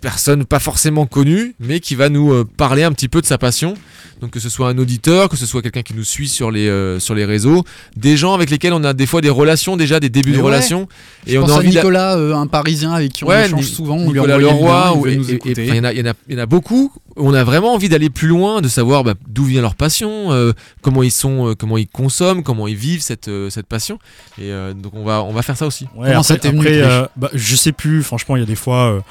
[0.00, 3.38] personne pas forcément connue, mais qui va nous euh, parler un petit peu de sa
[3.38, 3.74] passion.
[4.20, 6.68] Donc que ce soit un auditeur, que ce soit quelqu'un qui nous suit sur les,
[6.68, 7.64] euh, sur les réseaux,
[7.96, 10.42] des gens avec lesquels on a des fois des relations déjà, des débuts Mais de
[10.42, 10.46] ouais.
[10.48, 10.88] relations.
[11.26, 13.96] Je pense à Nicolas, euh, un Parisien avec qui on Ouais, échange Ni- souvent.
[13.96, 16.02] On lui Nicolas le Leroy, ou- et- et- et- il y, en a- il y
[16.02, 16.92] en a- il y en a beaucoup.
[17.16, 20.52] On a vraiment envie d'aller plus loin, de savoir bah, d'où vient leur passion, euh,
[20.82, 23.98] comment ils sont, euh, comment ils consomment, comment ils vivent cette, euh, cette passion.
[24.38, 25.84] Et euh, donc on va, on va faire ça aussi.
[25.96, 29.02] Ouais, Comment après, après, euh, bah, Je sais plus, franchement, il y a des fois,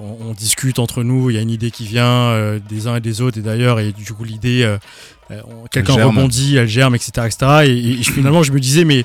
[0.00, 2.96] on, on discute entre nous, il y a une idée qui vient euh, des uns
[2.96, 4.78] et des autres, et d'ailleurs, et du coup, l'idée, euh,
[5.30, 7.10] euh, quelqu'un rebondit, elle germe, etc.
[7.26, 7.36] etc.
[7.66, 9.04] et, et finalement, je me disais, mais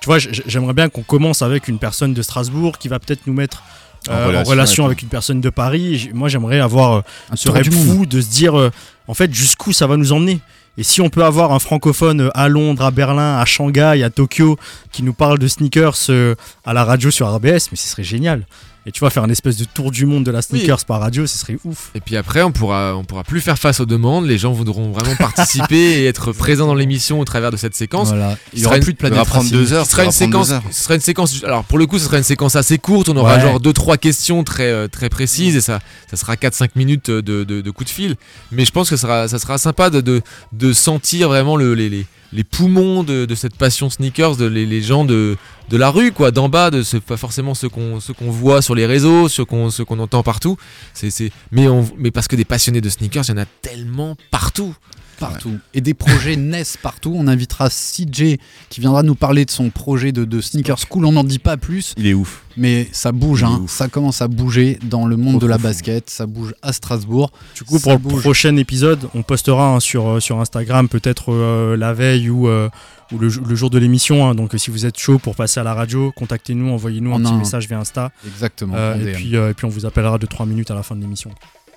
[0.00, 3.34] tu vois, j'aimerais bien qu'on commence avec une personne de Strasbourg qui va peut-être nous
[3.34, 3.62] mettre.
[4.08, 6.10] En euh, en relation avec- avec une personne de Paris.
[6.14, 7.00] Moi, j'aimerais avoir euh,
[7.32, 8.70] Un ce rêve fou de se dire, euh,
[9.08, 10.38] en fait, jusqu'où ça va nous emmener.
[10.78, 14.10] Et si on peut avoir un francophone euh, à Londres, à Berlin, à Shanghai, à
[14.10, 14.58] Tokyo,
[14.92, 18.46] qui nous parle de sneakers euh, à la radio sur RBS, mais ce serait génial.
[18.88, 21.26] Et tu vois, faire un espèce de tour du monde de la sneakers par radio,
[21.26, 21.90] ce serait ouf.
[21.96, 24.26] Et puis après, on pourra, on pourra plus faire face aux demandes.
[24.26, 28.08] Les gens voudront vraiment participer et être présents dans l'émission au travers de cette séquence.
[28.08, 28.36] Voilà.
[28.52, 29.84] Il y aura sera plus de Ça va planète prendre deux heures.
[29.86, 30.48] Ce sera une séquence.
[30.48, 30.62] deux heures.
[30.70, 31.42] Ce sera une séquence.
[31.44, 33.08] Alors pour le coup, ce sera une séquence assez courte.
[33.08, 33.40] On aura Ouais.
[33.42, 37.20] genre deux trois questions très euh, très précises et ça ça sera 4-5 minutes de,
[37.42, 38.14] de, de coup de fil.
[38.52, 40.22] Mais je pense que ça sera ça sera sympa de de,
[40.52, 42.06] de sentir vraiment le, les, les
[42.36, 45.38] les poumons de, cette passion sneakers, de les, gens de,
[45.72, 49.28] la rue, quoi, d'en bas, de ce, pas forcément ceux qu'on voit sur les réseaux,
[49.28, 50.58] ceux qu'on entend partout.
[50.92, 51.66] C'est mais
[51.96, 54.74] mais parce que des passionnés de sneakers, il y en a tellement partout.
[55.18, 55.58] Partout.
[55.74, 57.12] Et des projets naissent partout.
[57.16, 58.36] On invitera CJ
[58.70, 61.04] qui viendra nous parler de son projet de, de Sneaker School.
[61.04, 62.42] On n'en dit pas plus, Il est ouf.
[62.56, 63.44] mais ça bouge.
[63.44, 63.64] Hein.
[63.68, 65.64] Ça commence à bouger dans le monde Trop, de la fou.
[65.64, 66.10] basket.
[66.10, 67.32] Ça bouge à Strasbourg.
[67.54, 68.14] Du coup, pour bouge.
[68.14, 72.48] le prochain épisode, on postera hein, sur, euh, sur Instagram peut-être euh, la veille ou,
[72.48, 72.68] euh,
[73.12, 74.28] ou le, jou- le jour de l'émission.
[74.28, 74.34] hein.
[74.34, 77.68] Donc, si vous êtes chaud pour passer à la radio, contactez-nous, envoyez-nous un petit message
[77.68, 78.12] via Insta.
[78.26, 78.74] Exactement.
[78.76, 80.82] Euh, en et, puis, euh, et puis, on vous appellera de 3 minutes à la
[80.82, 81.30] fin de l'émission.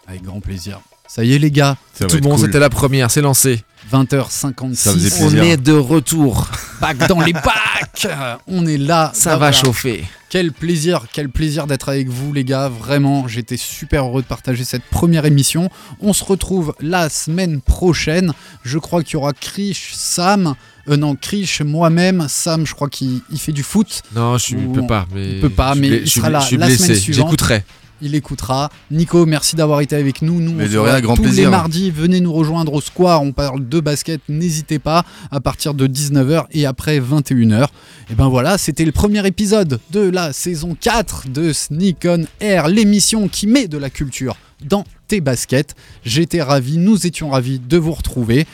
[0.07, 0.79] Avec grand plaisir.
[1.09, 1.75] Ça y est, les gars.
[1.93, 2.45] Ça Tout bon, cool.
[2.45, 3.63] c'était la première, c'est lancé.
[3.91, 4.75] 20h56.
[4.75, 6.47] Ça faisait On est de retour.
[6.79, 8.07] Back dans les bacs.
[8.47, 9.11] On est là.
[9.15, 9.51] Ça va voilà.
[9.53, 10.03] chauffer.
[10.29, 14.63] Quel plaisir, quel plaisir d'être avec vous les gars, vraiment, j'étais super heureux de partager
[14.63, 15.71] cette première émission.
[15.99, 18.31] On se retrouve la semaine prochaine.
[18.63, 20.53] Je crois qu'il y aura Krish, Sam,
[20.87, 24.67] euh, non, Krish, moi-même, Sam, je crois qu'il il fait du foot, Non, je il
[24.67, 25.07] Ou- peut pas.
[25.15, 26.65] Mais il peut pas, je suis mais il je sera blé- là je suis la
[26.67, 26.83] blessé.
[26.83, 27.25] semaine suivante.
[27.27, 27.63] J'écouterai.
[28.01, 28.69] Il écoutera.
[28.91, 30.39] Nico, merci d'avoir été avec nous.
[30.39, 32.81] Nous, Mais on de se rien, voit grand tous les mardis, venez nous rejoindre au
[32.81, 37.67] Square, on parle de basket, n'hésitez pas, à partir de 19h et après 21h.
[38.11, 42.67] Et ben voilà, c'était le premier épisode de la saison 4 de Sneak On Air,
[42.67, 45.75] l'émission qui met de la culture dans tes baskets.
[46.03, 48.45] J'étais ravi, nous étions ravis de vous retrouver.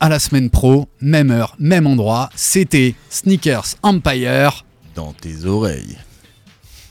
[0.00, 2.28] À la semaine pro, même heure, même endroit.
[2.34, 4.64] C'était Sneakers Empire.
[4.94, 5.96] Dans tes oreilles.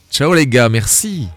[0.10, 1.28] Ciao les gars, merci.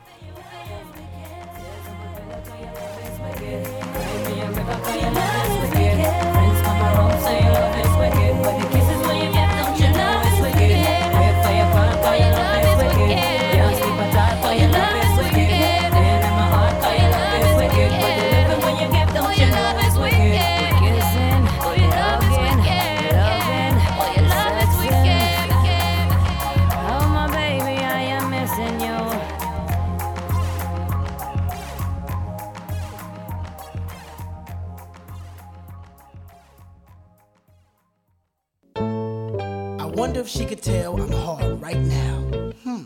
[39.97, 42.19] Wonder if she could tell I'm hard right now.
[42.63, 42.83] Hmm.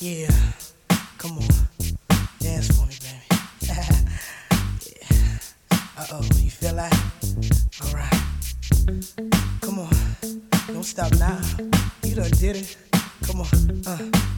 [0.00, 0.30] Yeah.
[1.18, 1.48] Come on.
[2.40, 3.42] Dance for me, baby.
[3.68, 5.38] yeah.
[5.98, 6.22] Uh oh.
[6.40, 6.92] You feel that?
[7.84, 8.22] All right.
[9.60, 9.94] Come on.
[10.68, 11.38] Don't stop now.
[12.02, 12.76] You done did it.
[13.22, 13.82] Come on.
[13.86, 14.31] Uh,